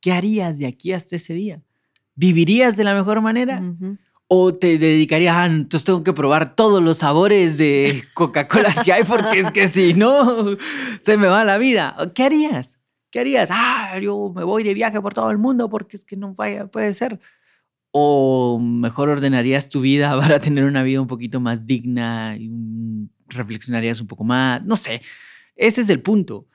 [0.00, 1.62] ¿qué harías de aquí hasta ese día?
[2.16, 3.62] ¿Vivirías de la mejor manera?
[4.26, 9.04] ¿O te dedicarías, ah, entonces tengo que probar todos los sabores de Coca-Cola que hay
[9.04, 10.56] porque es que si no,
[10.98, 11.94] se me va la vida?
[12.00, 12.80] ¿O ¿Qué harías?
[13.12, 13.48] ¿Qué harías?
[13.52, 16.66] Ah, yo me voy de viaje por todo el mundo porque es que no vaya,
[16.66, 17.20] puede ser.
[17.92, 23.12] ¿O mejor ordenarías tu vida para tener una vida un poquito más digna y un-
[23.28, 24.64] reflexionarías un poco más?
[24.64, 25.00] No sé,
[25.56, 26.46] ese es el punto.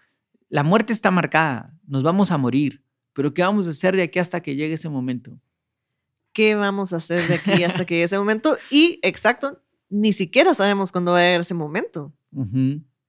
[0.50, 4.20] La muerte está marcada, nos vamos a morir, pero ¿qué vamos a hacer de aquí
[4.20, 5.40] hasta que llegue ese momento?
[6.34, 8.58] ¿Qué vamos a hacer de aquí hasta que llegue ese momento?
[8.70, 12.14] Y, exacto, ni siquiera sabemos cuándo va a llegar ese momento.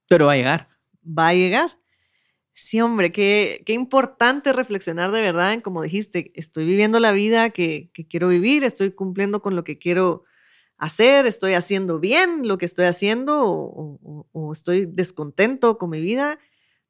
[0.08, 0.68] Pero va a llegar.
[1.06, 1.78] Va a llegar.
[2.54, 7.50] Sí, hombre, qué, qué importante reflexionar de verdad en, como dijiste, estoy viviendo la vida
[7.50, 10.24] que, que quiero vivir, estoy cumpliendo con lo que quiero
[10.82, 16.40] hacer, estoy haciendo bien lo que estoy haciendo o, estoy descontento con mi vida.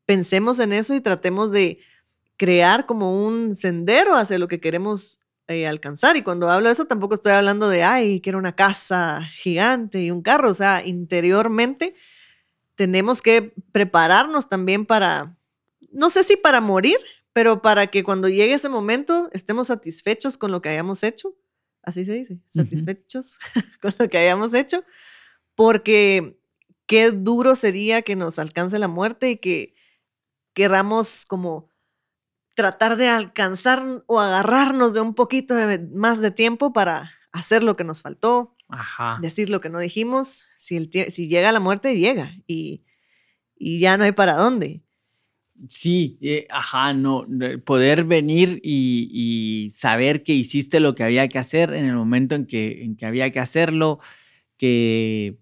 [0.06, 1.78] Pensemos en eso y tratemos de
[2.38, 6.16] crear como un sendero hacia lo que queremos eh, alcanzar.
[6.16, 10.10] Y cuando hablo de eso, tampoco estoy hablando de, ay, quiero una casa gigante y
[10.10, 10.48] un carro.
[10.48, 11.94] O sea, interiormente
[12.74, 15.36] tenemos que prepararnos también para,
[15.92, 16.96] no sé si para morir,
[17.34, 21.34] pero para que cuando llegue ese momento estemos satisfechos con lo que hayamos hecho.
[21.82, 23.38] Así se dice, satisfechos
[23.82, 24.84] con lo que hayamos hecho,
[25.54, 26.38] porque
[26.86, 29.74] qué duro sería que nos alcance la muerte y que
[30.54, 31.70] queramos como
[32.54, 37.76] tratar de alcanzar o agarrarnos de un poquito de- más de tiempo para hacer lo
[37.76, 39.18] que nos faltó, Ajá.
[39.22, 40.44] decir lo que no dijimos.
[40.58, 42.84] Si, el si llega la muerte, llega y,
[43.56, 44.81] y ya no hay para dónde.
[45.68, 51.28] Sí, eh, ajá, no, de poder venir y, y saber que hiciste lo que había
[51.28, 54.00] que hacer en el momento en que, en que había que hacerlo,
[54.56, 55.36] que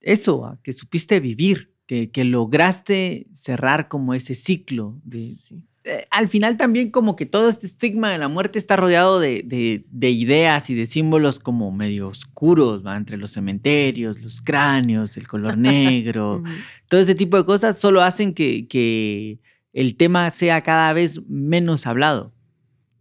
[0.00, 4.98] eso, ah, que supiste vivir, que, que lograste cerrar como ese ciclo.
[5.04, 5.64] De, Sí.
[5.84, 9.42] eh, al final también como que todo este estigma de la muerte está rodeado de,
[9.44, 12.96] de- de ideas y de símbolos como medio oscuros, ¿va?
[12.96, 16.42] entre los cementerios, los cráneos, el color negro
[16.88, 19.38] todo ese tipo de cosas solo hacen que, que
[19.72, 22.32] el tema sea cada vez menos hablado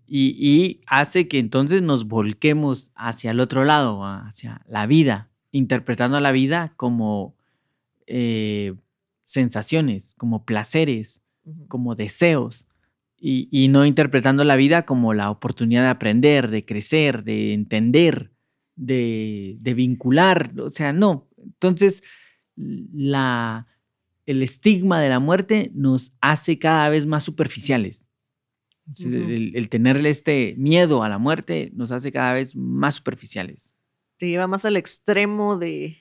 [0.07, 6.19] y, y hace que entonces nos volquemos hacia el otro lado, hacia la vida, interpretando
[6.21, 7.35] la vida como
[8.07, 8.73] eh,
[9.25, 11.21] sensaciones, como placeres,
[11.67, 12.65] como deseos.
[13.19, 18.31] Y, y no interpretando la vida como la oportunidad de aprender, de crecer, de entender,
[18.75, 20.53] de, de vincular.
[20.59, 21.27] O sea, no.
[21.43, 22.03] Entonces,
[22.55, 23.67] la,
[24.27, 28.07] el estigma de la muerte nos hace cada vez más superficiales.
[29.03, 33.73] El, el tenerle este miedo a la muerte nos hace cada vez más superficiales.
[34.17, 35.97] Te lleva más al extremo de,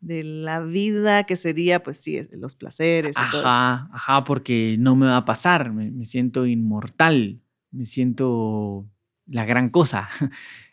[0.00, 3.48] de la vida que sería, pues sí, los placeres y todo esto.
[3.48, 7.40] Ajá, ajá, porque no me va a pasar, me, me siento inmortal,
[7.70, 8.86] me siento
[9.26, 10.08] la gran cosa.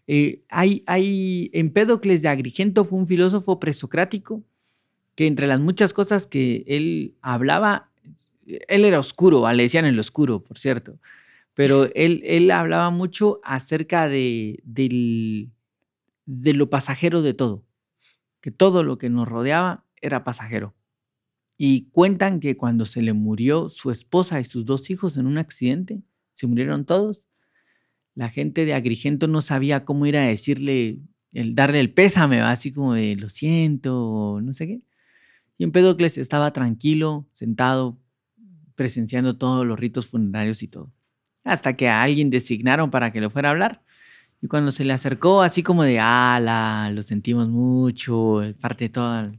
[0.09, 4.41] Eh, hay, hay, Empédocles de Agrigento fue un filósofo presocrático
[5.17, 7.91] que entre las muchas cosas que él hablaba,
[8.45, 10.99] él era oscuro, le decían el oscuro, por cierto,
[11.55, 15.51] pero él, él hablaba mucho acerca de, del-
[16.25, 17.65] de lo pasajero de todo,
[18.41, 20.75] que todo lo que nos rodeaba era pasajero.
[21.57, 25.37] Y cuentan que cuando se le murió su esposa y sus dos hijos en un
[25.39, 26.01] accidente,
[26.33, 27.25] se murieron todos,
[28.15, 30.99] la gente de Agrigento no sabía cómo ir a decirle,
[31.33, 32.51] el darle el pésame, ¿va?
[32.51, 34.81] así como de lo siento, o no sé qué.
[35.57, 37.99] Y Empédocles estaba tranquilo, sentado,
[38.75, 40.93] presenciando todos los ritos funerarios y todo.
[41.43, 43.83] Hasta que a alguien designaron para que le fuera a hablar.
[44.41, 49.33] Y cuando se le acercó, así como de, ala, lo sentimos mucho, parte de todas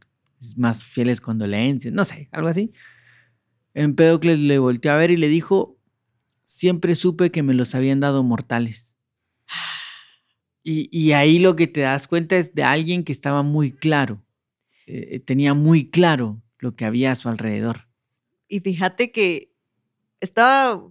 [0.56, 2.72] más fieles condolencias, no sé, algo así.
[3.74, 5.78] Empédocles le volteó a ver y le dijo,
[6.44, 8.96] siempre supe que me los habían dado mortales.
[10.64, 14.22] Y, y ahí lo que te das cuenta es de alguien que estaba muy claro,
[14.90, 17.88] eh, tenía muy claro lo que había a su alrededor.
[18.48, 19.52] Y fíjate que
[20.20, 20.82] estaba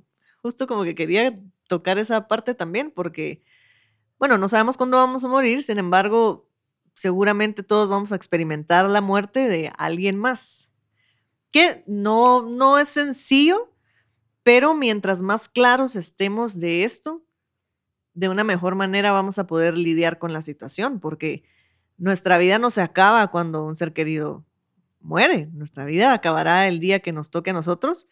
[0.41, 3.43] justo como que quería tocar esa parte también, porque,
[4.19, 6.49] bueno, no sabemos cuándo vamos a morir, sin embargo,
[6.93, 10.69] seguramente todos vamos a experimentar la muerte de alguien más.
[11.51, 13.73] Que no, no es sencillo,
[14.43, 17.25] pero mientras más claros estemos de esto,
[18.13, 21.43] de una mejor manera vamos a poder lidiar con la situación, porque
[21.97, 24.45] nuestra vida no se acaba cuando un ser querido
[24.99, 25.49] muere.
[25.53, 28.07] Nuestra vida acabará el día que nos toque a nosotros.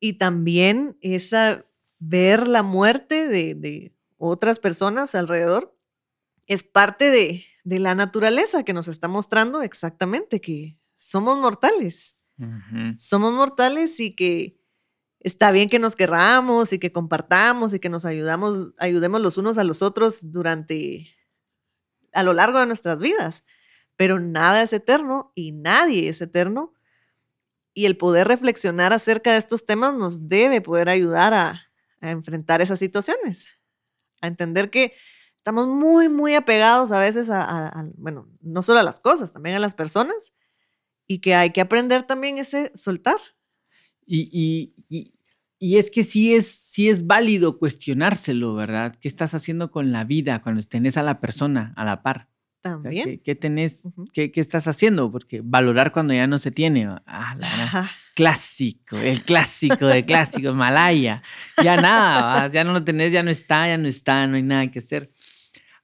[0.00, 1.64] Y también esa
[1.98, 5.76] ver la muerte de, de otras personas alrededor
[6.46, 12.20] es parte de, de la naturaleza que nos está mostrando exactamente que somos mortales.
[12.96, 14.58] Somos mortales y que
[15.20, 19.56] está bien que nos querramos y que compartamos y que nos ayudamos, ayudemos los unos
[19.58, 21.13] a los otros durante,
[22.14, 23.44] a lo largo de nuestras vidas.
[23.96, 26.74] Pero nada es eterno y nadie es eterno.
[27.74, 31.60] Y el poder reflexionar acerca de estos temas nos debe poder ayudar a,
[32.00, 33.58] enfrentar esas situaciones,
[34.20, 34.92] a entender que
[35.38, 39.56] estamos muy, muy apegados a veces a, a- bueno, no solo a las cosas, también
[39.56, 40.34] a las personas,
[41.06, 43.16] y que hay que aprender también ese soltar.
[44.06, 45.13] Y- y-
[45.64, 48.98] y es que sí es, sí es válido cuestionárselo, ¿verdad?
[49.00, 52.28] ¿Qué estás haciendo con la vida cuando tenés a la persona a la par?
[52.58, 53.04] O sea, También.
[53.06, 55.10] ¿qué, qué tenés, qué, qué estás haciendo?
[55.10, 56.86] Porque valorar cuando ya no se tiene.
[57.06, 61.22] Ah, la clásico, el clásico de clásicos, Malaya.
[61.62, 64.70] Ya nada, ya no lo tenés, ya no está, ya no está, no hay nada
[64.70, 65.10] que hacer.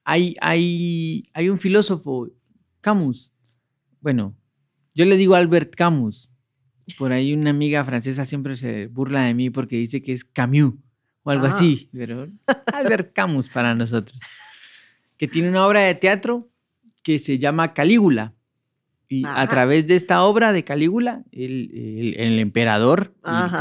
[0.03, 2.29] Hay, hay, hay un filósofo,
[2.81, 3.33] Camus.
[3.99, 4.35] Bueno,
[4.93, 6.30] yo le digo Albert Camus.
[6.97, 10.73] Por ahí una amiga francesa siempre se burla de mí porque dice que es Camus
[11.23, 11.49] o algo Ah.
[11.49, 12.27] así, pero
[12.73, 14.19] Albert Camus para nosotros.
[15.17, 16.49] Que tiene una obra de teatro
[17.03, 18.33] que se llama Calígula.
[19.07, 19.47] Y a Ajá.
[19.49, 23.13] través de esta obra de Calígula, el, el- el emperador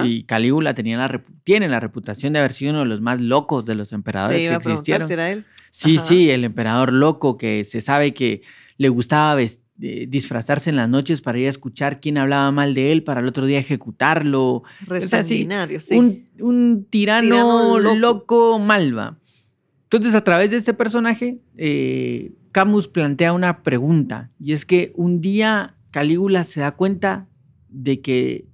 [0.05, 3.21] y- y, Calígula tenía la, tiene la reputación de haber sido uno de los más
[3.21, 5.07] locos de los Te emperadores iba que a existieron.
[5.09, 5.45] si era él.
[5.73, 6.07] Sí, Ajá.
[6.07, 8.43] sí, el emperador loco que se sabe que
[8.77, 12.93] le gustaba ves- disfrazarse en las noches para ir a escuchar quién hablaba mal de
[12.93, 14.62] él, para el otro día ejecutarlo.
[14.87, 15.97] sea, sí, Resanguinario, sí.
[15.97, 17.97] Un, un tirano, Tirano loco.
[17.97, 18.59] loco.
[18.59, 19.16] malva.
[19.85, 25.21] Entonces, a través de este personaje, eh, Camus plantea una pregunta, y es que un
[25.21, 27.27] día Calígula se da cuenta
[27.69, 28.47] de que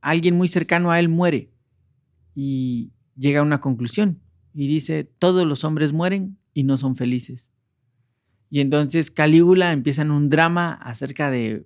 [0.00, 1.50] alguien muy cercano a él muere
[2.34, 4.20] y llega a una conclusión
[4.54, 7.50] y dice, todos los hombres mueren y no son felices.
[8.54, 11.64] Y entonces Calígula empieza en un drama acerca de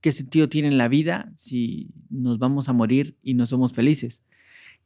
[0.00, 4.22] qué sentido tiene la vida si nos vamos a morir y no somos felices.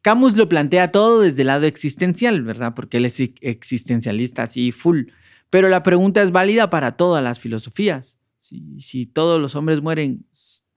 [0.00, 2.74] Camus lo plantea todo desde el lado existencial, ¿verdad?
[2.74, 5.10] Porque él es ex- existencialista así full.
[5.48, 8.18] Pero la pregunta es válida para todas las filosofías.
[8.40, 10.26] Si, si todos los hombres mueren,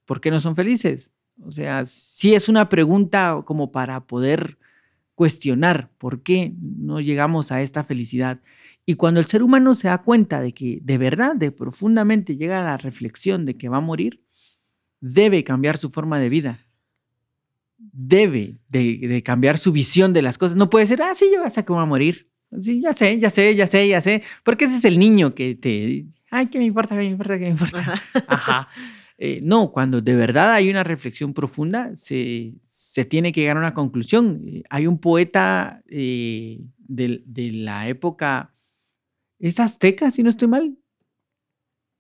[0.06, 1.12] ¿por qué no son felices?
[1.42, 4.60] O sea, sí es una pregunta como para poder
[5.16, 8.42] cuestionar por qué no llegamos a esta felicidad.
[8.86, 12.62] Y cuando el ser humano se da cuenta de que de verdad, de profundamente llega
[12.62, 14.24] a la reflexión de que va a morir,
[15.02, 16.60] debe cambiar su forma de vida.
[17.78, 20.56] Debe de, de cambiar su visión de las cosas.
[20.56, 22.30] No puede ser, ah, sí, yo sé que voy a morir.
[22.60, 24.24] Sí, ya sé, ya sé, ya sé, ya sé.
[24.44, 27.46] Porque ese es el niño que te, ay, ¿qué me importa, qué me importa, qué
[27.46, 27.82] me importa?
[27.82, 28.02] Ajá.
[28.28, 28.70] Ajá.
[29.18, 33.62] Eh, no, cuando de verdad hay una reflexión profunda, se, se tiene que llegar a
[33.62, 34.42] una conclusión.
[34.46, 38.54] Eh, hay un poeta eh, de, de la época,
[39.48, 40.78] es azteca, si no estoy mal,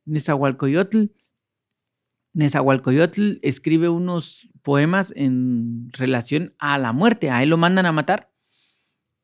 [0.05, 1.05] Nezahualcoyotl.
[2.33, 7.29] Nezahualcoyotl escribe unos poemas en relación a la muerte.
[7.29, 8.31] A él lo mandan a matar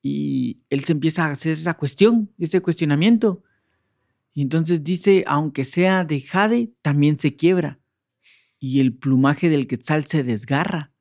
[0.01, 3.43] y él se empieza a hacer esa cuestión, ese cuestionamiento.
[4.33, 7.79] Y entonces dice, aunque sea de jade, también se quiebra.
[8.59, 10.93] Y el plumaje del quetzal se desgarra.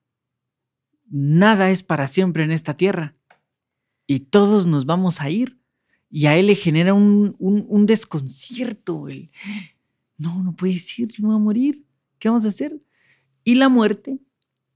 [1.07, 3.15] Nada es para siempre en esta tierra.
[4.07, 5.60] Y todos nos vamos a ir.
[6.11, 9.09] Y a él le genera un, un- un desconcierto.
[9.09, 9.31] El,
[10.19, 11.85] no, no puedes ir, yo me voy a morir.
[12.19, 12.79] ¿Qué vamos a hacer?
[13.45, 14.19] Y la muerte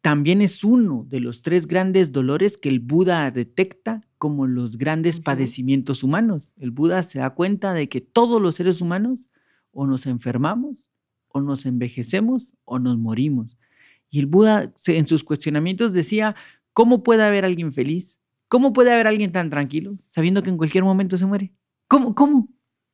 [0.00, 5.18] también es uno de los tres grandes dolores que el Buda detecta como los grandes
[5.20, 6.52] padecimientos humanos.
[6.56, 9.28] El Buda se da cuenta de que todos los seres humanos
[9.72, 10.88] o nos enfermamos,
[11.28, 13.58] o nos envejecemos, o nos morimos.
[14.08, 16.36] Y el Buda en sus cuestionamientos decía,
[16.72, 18.20] ¿cómo puede haber alguien feliz?
[18.48, 21.52] ¿Cómo puede haber alguien tan tranquilo sabiendo que en cualquier momento se muere?
[21.88, 22.14] ¿Cómo?
[22.14, 22.48] ¿Cómo?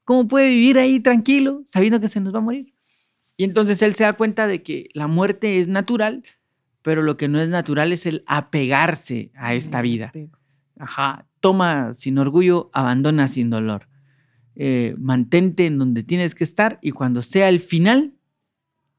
[0.05, 2.75] ¿Cómo puede vivir ahí tranquilo sabiendo que se nos va a morir?
[3.37, 6.25] Y entonces él se da cuenta de que la muerte es natural,
[6.83, 10.13] pero lo que no es natural es el apegarse a esta vida.
[10.79, 13.89] Ajá, toma sin orgullo, abandona sin dolor.
[14.57, 18.13] Eh, mantente en donde tienes que estar y cuando sea el final,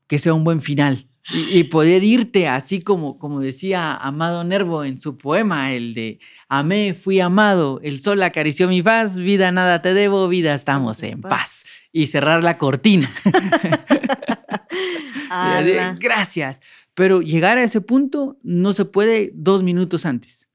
[0.08, 1.08] que sea un buen final.
[1.34, 6.20] Y, y poder irte así como, como decía Amado Nervo en su poema, el de
[6.50, 11.22] Amé, fui amado, el sol acarició mi faz, vida nada te debo, vida estamos en
[11.22, 11.66] paz.
[11.94, 13.10] Y cerrar la cortina.
[15.30, 15.72] Así.
[15.98, 16.62] Gracias.
[16.94, 20.50] Pero llegar a ese punto no se puede dos minutos antes,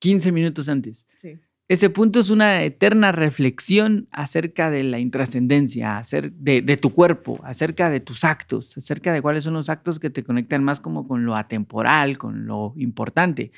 [0.00, 1.06] 15 minutos antes.
[1.16, 1.38] Sí.
[1.68, 6.02] Ese punto es una eterna reflexión acerca de la intrascendencia,
[6.32, 10.24] de, tu cuerpo, acerca de tus actos, acerca de cuáles son los actos que te
[10.24, 13.52] conectan más como con lo atemporal, con lo importante.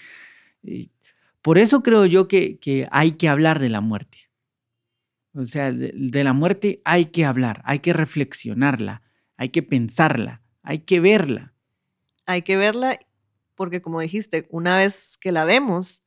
[1.43, 4.19] Por eso creo yo que, hay que hablar de la muerte.
[5.35, 9.03] O sea, de la muerte hay que hablar, hay que reflexionarla,
[9.37, 11.53] hay que pensarla, hay que verla.
[12.27, 13.01] Hay que verla
[13.55, 16.04] porque, como dijiste, una vez que la vemos,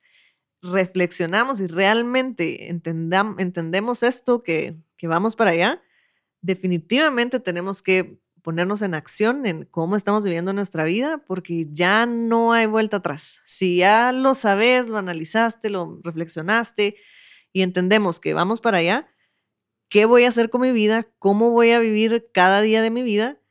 [0.71, 5.81] reflexionamos y realmente entendam- entendemos esto que, que vamos para allá,
[6.41, 12.53] definitivamente tenemos que ponernos en acción en cómo estamos viviendo nuestra vida, porque ya no
[12.53, 13.41] hay vuelta atrás.
[13.45, 16.95] Si ya lo sabes, lo analizaste, lo reflexionaste
[17.51, 19.09] y entendemos que vamos para allá,
[19.89, 21.07] ¿qué voy a hacer con mi vida?
[21.19, 23.41] ¿Cómo voy a vivir cada día de mi vida?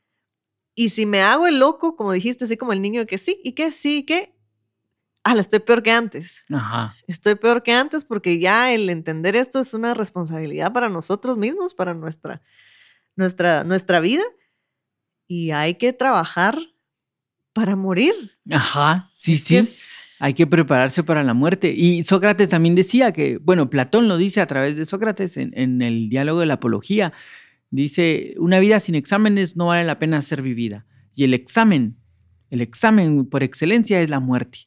[0.75, 3.53] Y si me hago el loco, como dijiste, así como el niño que sí, ¿y
[3.53, 3.71] qué?
[3.71, 4.36] Sí, ¿y qué?
[5.23, 6.43] Ah, la estoy peor que antes.
[6.49, 6.95] Ajá.
[7.07, 11.73] Estoy peor que antes porque ya el entender esto es una responsabilidad para nosotros mismos,
[11.73, 12.41] para nuestra,
[13.15, 14.23] nuestra, nuestra vida.
[15.27, 16.57] Y hay que trabajar
[17.53, 18.13] para morir.
[18.49, 19.11] Ajá.
[19.15, 19.57] Sí, Es que sí.
[19.57, 21.71] es- Hay que prepararse para la muerte.
[21.75, 25.81] Y Sócrates también decía que, bueno, Platón lo dice a través de Sócrates en, en
[25.83, 27.13] el diálogo de la apología.
[27.69, 30.85] Dice, una vida sin exámenes no vale la pena ser vivida.
[31.13, 31.97] Y el examen,
[32.49, 34.59] el examen por excelencia es la muerte.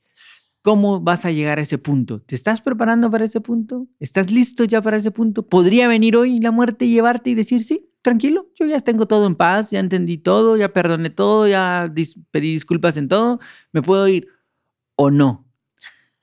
[0.63, 2.21] ¿Cómo vas a llegar a ese punto?
[2.21, 3.87] ¿Te estás preparando para ese punto?
[3.99, 5.49] ¿Estás listo ya para ese punto?
[5.49, 9.27] ¿Podría venir hoy la muerte y llevarte y decir, sí, tranquilo, yo ya tengo todo
[9.27, 13.41] en paz, ya entendí todo, ya perdoné todo, ya dis- pedí disculpas en todo,
[13.73, 14.29] me puedo ir?
[14.97, 15.49] ¿O no?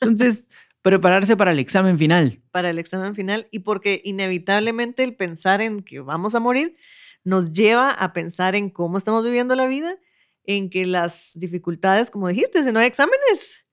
[0.01, 0.49] Entonces,
[0.83, 2.41] prepararse para el examen final.
[2.51, 6.75] para el examen final y porque inevitablemente el pensar en que vamos a morir
[7.23, 9.97] nos lleva a pensar en cómo estamos viviendo la vida,
[10.45, 13.65] en que las dificultades, como dijiste, si no hay exámenes,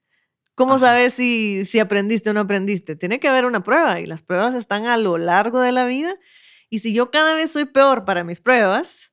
[0.55, 0.87] ¿cómo Ajá.
[0.87, 2.97] sabes si, si aprendiste o no aprendiste?
[2.97, 6.17] Tiene que haber una prueba y las pruebas están a lo largo de la vida
[6.69, 9.13] y si yo cada vez soy peor para mis pruebas,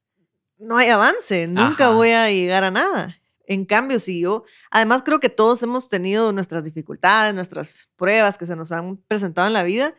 [0.57, 1.89] no hay avance, nunca Ajá.
[1.89, 3.17] voy a llegar a nada.
[3.45, 8.47] En cambio, si yo, además creo que todos hemos tenido nuestras dificultades, nuestras pruebas que
[8.47, 9.93] se nos han presentado en la vida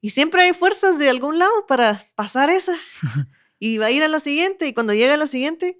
[0.00, 2.78] y siempre hay fuerzas de algún lado para pasar esa
[3.58, 5.78] y va a ir a la siguiente y cuando llega a la siguiente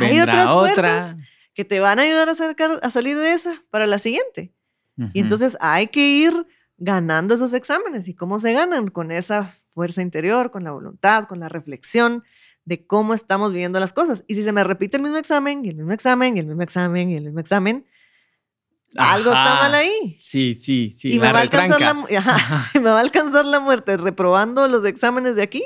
[0.00, 1.16] hay Vendrá otras fuerzas
[1.60, 4.54] que te van a ayudar a, sacar, a salir de esa para la siguiente.
[5.12, 6.46] Y entonces hay que ir
[6.78, 8.08] ganando esos exámenes.
[8.08, 8.88] ¿Y cómo se ganan?
[8.88, 12.24] Con esa fuerza interior, con la voluntad, con la reflexión
[12.64, 14.24] de cómo estamos viviendo las cosas.
[14.26, 16.62] Y si se me repite el mismo examen, y el mismo examen, y el mismo
[16.62, 17.84] examen, y el mismo examen,
[18.96, 20.16] algo está mal ahí.
[20.18, 21.12] Sí, sí, sí.
[21.12, 25.36] y me va, alcanzar la, ajá, me va a alcanzar la muerte reprobando los exámenes
[25.36, 25.62] de aquí.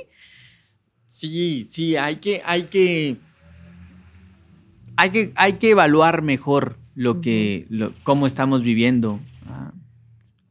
[1.06, 3.16] Sí, sí, hay que, hay que,
[4.96, 9.20] hay que, hay que evaluar mejor lo que, lo- cómo estamos viviendo.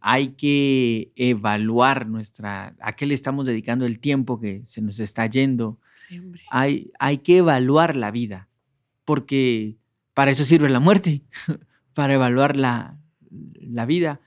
[0.06, 5.26] Hay que evaluar nuestra, a qué le estamos dedicando el tiempo que se nos está
[5.28, 5.80] yendo.
[5.96, 6.42] Siempre.
[6.52, 8.50] Hay, hay que evaluar la vida,
[9.06, 9.78] porque
[10.14, 11.22] para eso sirve la muerte,
[11.94, 12.98] para evaluar la,
[13.62, 14.20] la vida.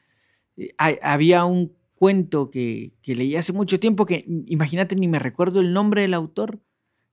[0.56, 5.18] Eh, hay- había un cuento que, que leí hace mucho tiempo que, imagínate, ni me
[5.18, 6.58] recuerdo el nombre del autor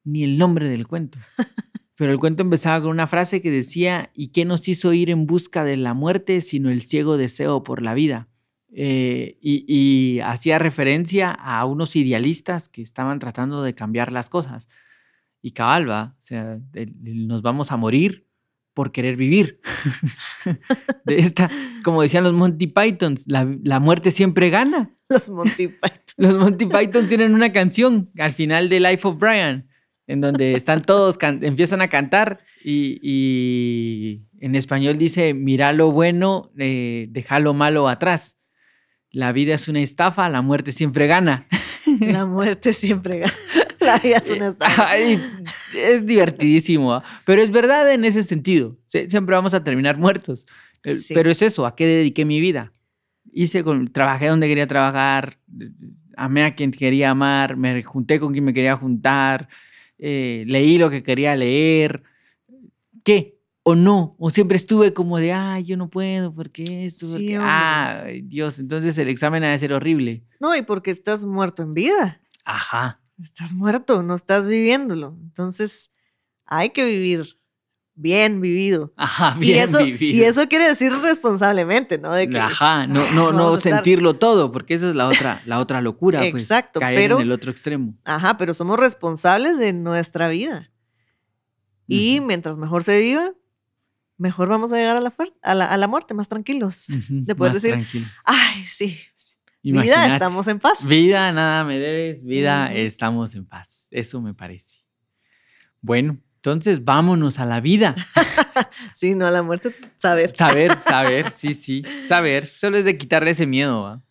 [0.06, 1.20] ni el nombre del cuento.
[1.96, 5.28] Pero el cuento empezaba con una frase que decía, ¿y qué nos hizo ir en
[5.28, 8.28] busca de la muerte sino el ciego deseo por la vida?
[8.76, 14.70] Eh, y, y hacía referencia a unos idealistas que estaban tratando de cambiar las cosas.
[15.44, 16.16] Y cabal, ¿va?
[16.18, 18.26] O sea, el- el- nos vamos a morir
[18.74, 19.60] por querer vivir.
[21.06, 21.50] de esta,
[21.84, 24.89] como decían los Monty Pythons, la, la muerte siempre gana.
[25.10, 26.00] Los Monty Python.
[26.18, 29.68] Los Monty Python tienen una canción al final de Life of Brian,
[30.08, 36.51] en donde están todos, empiezan a cantar y, y en español dice, mira lo bueno,
[36.58, 38.38] eh, deja lo malo atrás.
[39.12, 41.47] La vida es una estafa, la muerte siempre gana.
[41.99, 43.34] La muerte siempre gana.
[43.80, 44.89] La vida es una estafa.
[44.89, 45.22] Ay,
[45.78, 47.04] es divertidísimo, ¿ah?
[47.26, 48.76] pero es verdad en ese sentido.
[48.91, 50.45] Sie- Siempre vamos a terminar muertos.
[50.84, 51.14] Eh, Sí.
[51.14, 52.74] Pero es eso, ¿a qué dediqué mi vida?
[53.32, 55.70] Hice con, trabajé donde quería trabajar, eh,
[56.18, 59.47] amé a quien quería amar, me junté con quien me quería juntar,
[60.06, 62.04] eh, leí lo que quería leer.
[63.06, 63.39] ¿Qué?
[63.64, 64.18] ¿O no?
[64.20, 67.08] ¿O siempre estuve como de, ay, yo no puedo, porque esto?
[67.08, 67.39] Sí, porque...
[67.39, 70.26] Ay, Dios, entonces el examen ha de ser horrible.
[70.41, 72.22] No, y porque estás muerto en vida.
[72.43, 72.99] Ajá.
[73.22, 75.18] Estás muerto, no estás viviéndolo.
[75.22, 75.93] Entonces,
[76.45, 77.39] hay que vivir
[77.96, 78.94] bien vivido.
[78.98, 80.18] Ajá, y, bien eso, vivido.
[80.18, 82.14] y eso quiere decir responsablemente, ¿no?
[82.14, 85.39] De que, Ajá, no, no, no a estar- sentirlo todo, porque esa es la otra,
[85.46, 86.44] la otra locura, pues.
[86.44, 87.96] Exacto, caer pero- en el otro extremo.
[88.04, 90.72] Ajá, pero somos responsables de nuestra vida.
[91.88, 93.34] Y Ujú, mientras mejor se viva,
[94.18, 96.88] mejor vamos a llegar a la, a la, a la muerte, más tranquilos.
[96.89, 98.10] ujú, de poder más decir, tranquilos.
[98.24, 98.86] Ay, sí,
[99.62, 100.86] vida, Imagínate, estamos en paz.
[100.88, 102.78] Vida, nada me debes, vida, Ujú.
[102.78, 103.88] estamos en paz.
[103.91, 104.80] Eso me parece.
[105.82, 107.96] Bueno, entonces vámonos a la vida.
[108.94, 110.36] Sí, no a la muerte, saber.
[110.36, 112.48] Saber, saber, sí, sí, saber.
[112.48, 113.82] Solo es de quitarle ese miedo.
[113.82, 114.04] ¿va?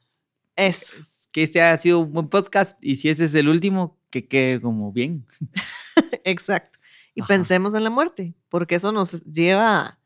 [0.57, 0.95] Eso.
[0.99, 4.27] Es Que este ha sido un buen podcast y si ese es el último, que
[4.27, 5.27] quede como bien.
[6.25, 6.79] Exacto.
[7.15, 7.29] Y Ajá.
[7.29, 10.01] pensemos en la muerte, porque eso nos lleva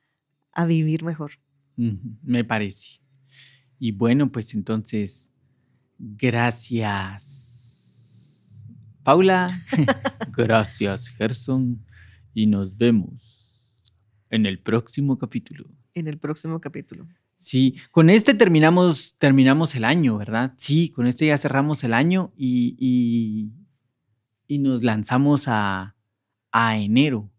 [0.52, 1.32] a, vivir mejor.
[1.76, 3.00] Me parece.
[3.78, 5.32] Y bueno, pues entonces,
[5.98, 7.32] gracias.
[9.02, 9.58] Paula,
[10.36, 11.85] gracias, Gerson.
[12.36, 13.66] Y nos vemos
[14.28, 15.64] en el próximo capítulo.
[15.94, 17.08] En el próximo capítulo.
[17.38, 20.52] Sí, con este terminamos, terminamos el año, ¿verdad?
[20.58, 23.52] Sí, con este ya cerramos el año y, y,
[24.54, 25.96] y nos lanzamos a,
[26.52, 27.30] a enero.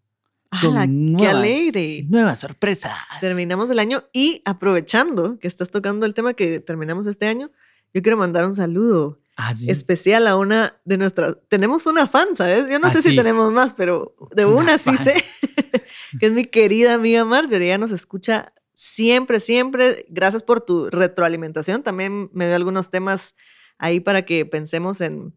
[0.50, 2.04] ¡Hala, qué alegre!
[2.08, 2.98] Nuevas sorpresas.
[3.20, 7.52] Terminamos el año y aprovechando que estás tocando el tema que terminamos este año,
[7.94, 9.70] yo quiero mandar un saludo Ah, sí.
[9.70, 11.36] especial a una de nuestras.
[11.48, 12.68] Tenemos una fan, ¿sabes?
[12.68, 15.14] Yo no Ah, sé si tenemos más, pero de una una, sí sé.
[16.18, 17.66] que es mi querida amiga Marjorie.
[17.68, 20.06] Ella nos escucha siempre, siempre.
[20.08, 21.84] Gracias por tu retroalimentación.
[21.84, 23.36] También me dio algunos temas
[23.78, 25.32] ahí para que pensemos en,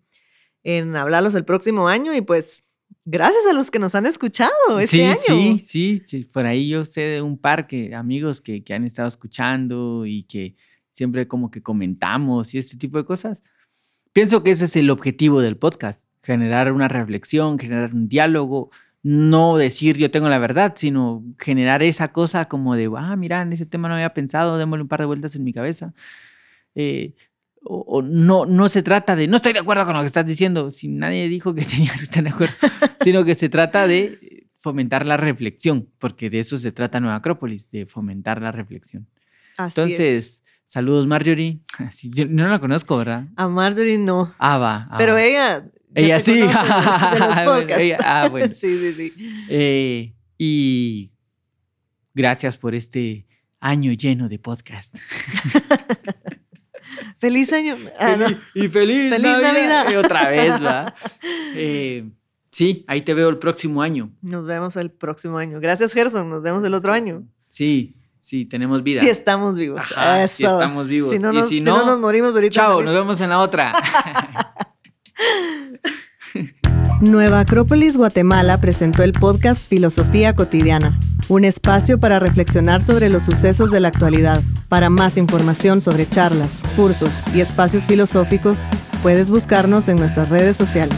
[0.64, 2.16] en hablarlos el próximo año.
[2.16, 2.68] Y pues,
[3.06, 5.18] gracias a los que nos han escuchado este sí, año.
[5.20, 6.26] sí, sí, sí.
[6.26, 10.24] Por ahí yo sé de un par que amigos que, que han estado escuchando y
[10.24, 10.56] que
[10.92, 13.44] siempre como que comentamos y este tipo de cosas.
[14.14, 18.72] Pienso que ese es el objetivo del podcast, generar una reflexión, generar un diálogo,
[19.04, 23.54] no decir yo tengo la verdad, sino generar esa cosa como de, ah, mira, en
[23.54, 25.94] ese tema no había pensado, démosle un par de vueltas en mi cabeza.
[26.76, 27.14] Eh,
[27.64, 30.26] o, o no, no se trata de, no estoy de acuerdo con lo que estás
[30.26, 32.56] diciendo, si nadie dijo que tenías que estar de acuerdo,
[33.04, 37.72] sino que se trata de fomentar la reflexión, porque de eso se trata Nueva Acrópolis,
[37.72, 39.08] de fomentar la reflexión.
[39.58, 40.41] Así es.
[40.72, 41.60] Saludos Marjorie.
[41.92, 43.26] Sí, yo no la conozco, ¿verdad?
[43.36, 44.34] A Marjorie no.
[44.40, 44.88] Ah, va.
[44.90, 45.66] ah, Pero ella.
[45.94, 46.36] Ella sí.
[46.36, 48.54] de los- de ella- ah, bueno.
[48.56, 49.14] sí, sí, sí.
[49.50, 51.12] Eh, y
[52.14, 53.26] gracias por este
[53.60, 54.96] año lleno de podcast.
[57.20, 57.76] Feliz año.
[58.00, 58.28] Ah, no.
[58.56, 59.92] Y feliz, Feliz Navidad.
[59.92, 60.96] Eh, Otra vez, va.
[61.54, 62.10] Eh,
[62.50, 64.10] sí, ahí te veo el próximo año.
[64.22, 65.60] Nos vemos el próximo año.
[65.60, 66.30] Gracias, Gerson.
[66.30, 67.24] Nos vemos el otro año.
[67.50, 69.02] Sí, sí, tenemos vida.
[69.02, 69.82] Si estamos vivos.
[69.82, 70.48] Ajá, Eso.
[70.48, 71.12] estamos vivos.
[71.12, 72.54] Si no Y nos, si si no no, nos morimos ahorita.
[72.54, 72.86] Chao, salir.
[72.86, 73.74] nos vemos en la otra.
[77.02, 81.00] Nueva Acrópolis Guatemala presentó el podcast Filosofía Cotidiana,
[81.30, 84.42] un espacio para reflexionar sobre los sucesos de la actualidad.
[84.70, 88.68] Para más información sobre charlas, cursos y espacios filosóficos,
[89.02, 90.96] puedes buscarnos en nuestras redes sociales.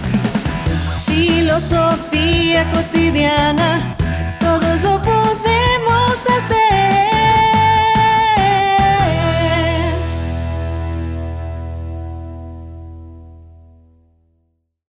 [1.05, 3.95] Filosofía Cotidiana